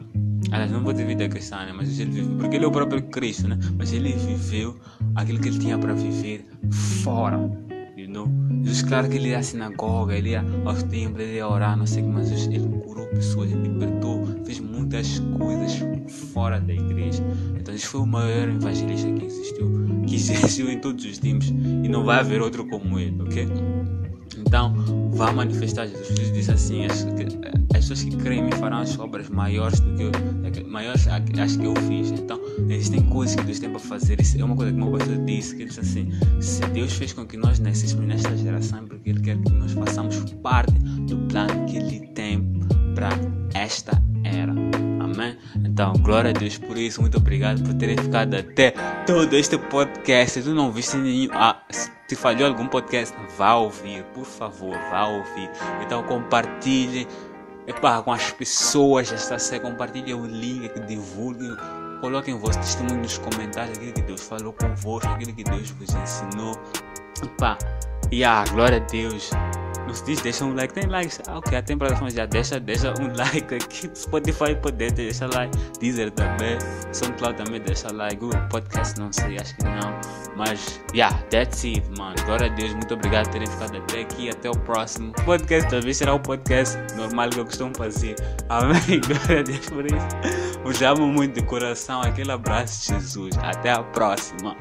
Aliás, 0.52 0.70
não 0.70 0.85
vou 0.85 0.92
dizer 0.92 1.09
vida 1.09 1.28
cristã, 1.28 1.66
né? 1.66 1.72
mas 1.74 1.98
ele 1.98 2.12
viveu, 2.12 2.37
porque 2.37 2.54
ele 2.54 2.64
é 2.64 2.68
o 2.68 2.70
próprio 2.70 3.02
Cristo, 3.02 3.48
né? 3.48 3.59
Mas 3.76 3.92
ele 3.92 4.12
viveu 4.12 4.78
aquilo 5.16 5.40
que 5.40 5.48
ele 5.48 5.59
tinha 5.59 5.76
para 5.76 5.94
viver 5.94 6.46
fora. 7.02 7.67
Jesus, 8.64 8.83
claro 8.83 9.09
que 9.09 9.16
ele 9.16 9.28
ia 9.28 9.38
à 9.38 9.42
sinagoga, 9.42 10.14
ele 10.16 10.31
ia 10.31 10.44
aos 10.64 10.83
templos, 10.85 11.22
ele 11.22 11.37
ia 11.37 11.48
orar, 11.48 11.76
não 11.76 11.87
sei 11.87 12.02
o 12.02 12.07
que, 12.07 12.12
mas 12.12 12.28
Jesus, 12.28 12.54
ele 12.54 12.68
curou 12.81 13.07
pessoas, 13.07 13.50
ele 13.50 13.62
libertou, 13.62 14.26
fez 14.44 14.61
muitas 14.61 15.18
coisas 15.37 15.83
fora 16.33 16.61
da 16.61 16.72
igreja. 16.72 17.22
Então, 17.59 17.74
Jesus 17.74 17.85
foi 17.85 18.00
o 18.00 18.07
maior 18.07 18.48
evangelista 18.48 19.12
que 19.12 19.24
existiu, 19.24 19.70
que 20.07 20.14
existiu 20.14 20.70
em 20.70 20.78
todos 20.81 21.04
os 21.04 21.18
tempos, 21.18 21.48
e 21.48 21.88
não 21.88 22.04
vai 22.04 22.20
haver 22.20 22.40
outro 22.40 22.66
como 22.66 22.98
ele, 22.98 23.20
ok? 23.22 23.48
Então, 24.48 24.72
vá 25.12 25.30
manifestar 25.30 25.87
Jesus. 25.87 26.32
Disse 26.32 26.50
assim: 26.50 26.87
as, 26.87 27.06
as 27.74 27.80
pessoas 27.80 28.02
que 28.02 28.16
creem 28.16 28.44
me 28.44 28.52
farão 28.52 28.78
as 28.78 28.98
obras 28.98 29.28
maiores 29.28 29.78
do 29.78 29.94
que 29.94 30.04
eu, 30.04 30.66
maiores 30.66 31.06
as 31.06 31.56
que 31.56 31.66
eu 31.66 31.74
fiz. 31.87 32.11
Então, 32.12 32.40
existem 32.66 33.02
coisas 33.02 33.37
que 33.37 33.44
Deus 33.44 33.58
tem 33.58 33.68
para 33.68 33.78
fazer. 33.78 34.18
Isso 34.18 34.40
é 34.40 34.44
uma 34.44 34.56
coisa 34.56 34.72
que 34.72 34.78
meu 34.78 34.90
pastor 34.90 35.18
disse: 35.26 35.54
que 35.54 35.62
ele 35.62 35.68
disse 35.68 35.80
assim, 35.80 36.11
se 36.40 36.62
Deus 36.68 36.94
fez 36.94 37.12
com 37.12 37.26
que 37.26 37.37
nós 37.37 37.58
nascêssemos 37.58 38.06
nesta 38.06 38.34
geração, 38.38 38.78
é 38.78 38.82
porque 38.82 39.11
Ele 39.11 39.20
quer 39.20 39.37
que 39.37 39.52
nós 39.52 39.72
façamos 39.72 40.16
parte 40.42 40.72
do 40.72 41.18
plano 41.28 41.66
que 41.66 41.76
Ele 41.76 42.00
tem 42.14 42.42
para 42.94 43.11
esta 43.52 44.02
era. 44.24 44.52
Amém? 44.98 45.37
Então, 45.56 45.92
glória 45.92 46.30
a 46.30 46.32
Deus 46.32 46.56
por 46.56 46.78
isso. 46.78 47.02
Muito 47.02 47.18
obrigado 47.18 47.62
por 47.62 47.74
terem 47.74 47.98
ficado 47.98 48.34
até 48.34 48.70
todo 49.06 49.34
este 49.34 49.58
podcast. 49.58 50.40
Se 50.40 50.42
tu 50.42 50.54
não 50.54 50.72
viste 50.72 50.96
nenhum. 50.96 51.28
Ah, 51.34 51.62
se 52.09 52.16
falhou 52.16 52.49
algum 52.49 52.66
podcast, 52.66 53.14
vá 53.37 53.55
ouvir, 53.55 54.03
por 54.14 54.25
favor, 54.25 54.75
vá 54.90 55.07
ouvir. 55.07 55.51
Então, 55.85 56.03
compartilhe 56.05 57.07
epá, 57.66 58.01
com 58.03 58.12
as 58.12 58.33
pessoas 58.33 59.12
esta 59.12 59.38
série. 59.38 59.62
Compartilhe 59.62 60.14
o 60.14 60.25
link, 60.25 60.73
divulguem. 60.87 61.55
Coloquem 62.01 62.35
o 62.35 62.38
vosso 62.38 62.59
testemunho 62.61 63.03
nos 63.03 63.18
comentários, 63.18 63.77
aquilo 63.77 63.92
que 63.92 64.03
Deus 64.03 64.23
falou 64.23 64.53
convosco, 64.53 65.09
aquilo 65.09 65.35
que 65.35 65.44
Deus 65.44 65.71
vos 65.73 65.94
ensinou. 65.94 66.55
Epá, 67.23 67.59
e 68.11 68.25
a 68.25 68.44
glória 68.44 68.79
a 68.79 68.90
Deus 68.90 69.31
nos 69.88 70.03
diz, 70.03 70.20
deixa 70.20 70.44
um 70.44 70.55
like, 70.55 70.74
tem 70.74 70.87
likes, 70.87 71.20
ah, 71.27 71.38
ok, 71.38 71.57
a 71.57 71.62
temporada 71.62 72.11
já 72.11 72.27
deixa, 72.27 72.61
deixa 72.61 72.92
um 73.01 73.09
like 73.16 73.55
aqui, 73.55 73.90
Spotify 73.94 74.55
poder 74.55 74.92
deixa 74.92 75.27
like, 75.27 75.57
Deezer 75.81 76.11
também, 76.11 76.59
SoundCloud 76.92 77.42
também 77.42 77.61
deixa 77.61 77.92
like, 77.92 78.16
Google 78.16 78.40
Podcast 78.51 78.98
não 79.01 79.12
sei, 79.12 79.38
acho 79.38 79.57
que 79.57 79.64
não, 79.64 79.98
mas, 80.37 80.81
yeah, 80.94 81.16
that's 81.31 81.64
it, 81.64 81.83
mano, 81.98 82.14
glória 82.27 82.46
a 82.46 82.55
Deus, 82.55 82.72
muito 82.74 82.94
obrigado 82.94 83.24
por 83.24 83.33
terem 83.33 83.48
ficado 83.48 83.77
até 83.79 84.03
aqui, 84.03 84.29
até 84.29 84.51
o 84.51 84.59
próximo 84.61 85.12
podcast, 85.24 85.68
talvez 85.70 85.96
será 85.96 86.14
o 86.14 86.20
podcast 86.20 86.79
normal 86.94 87.31
que 87.31 87.40
eu 87.40 87.44
costumo 87.44 87.74
fazer, 87.77 88.14
amém, 88.48 89.01
glória 89.01 89.40
a 89.40 89.42
Deus 89.42 89.70
por 89.70 89.87
isso, 89.87 90.62
vos 90.62 90.83
amo 90.83 91.07
muito 91.07 91.40
de 91.40 91.46
coração, 91.46 92.03
aquele 92.03 92.31
abraço 92.31 92.92
Jesus, 92.92 93.37
até 93.38 93.72
a 93.72 93.83
próxima. 93.83 94.57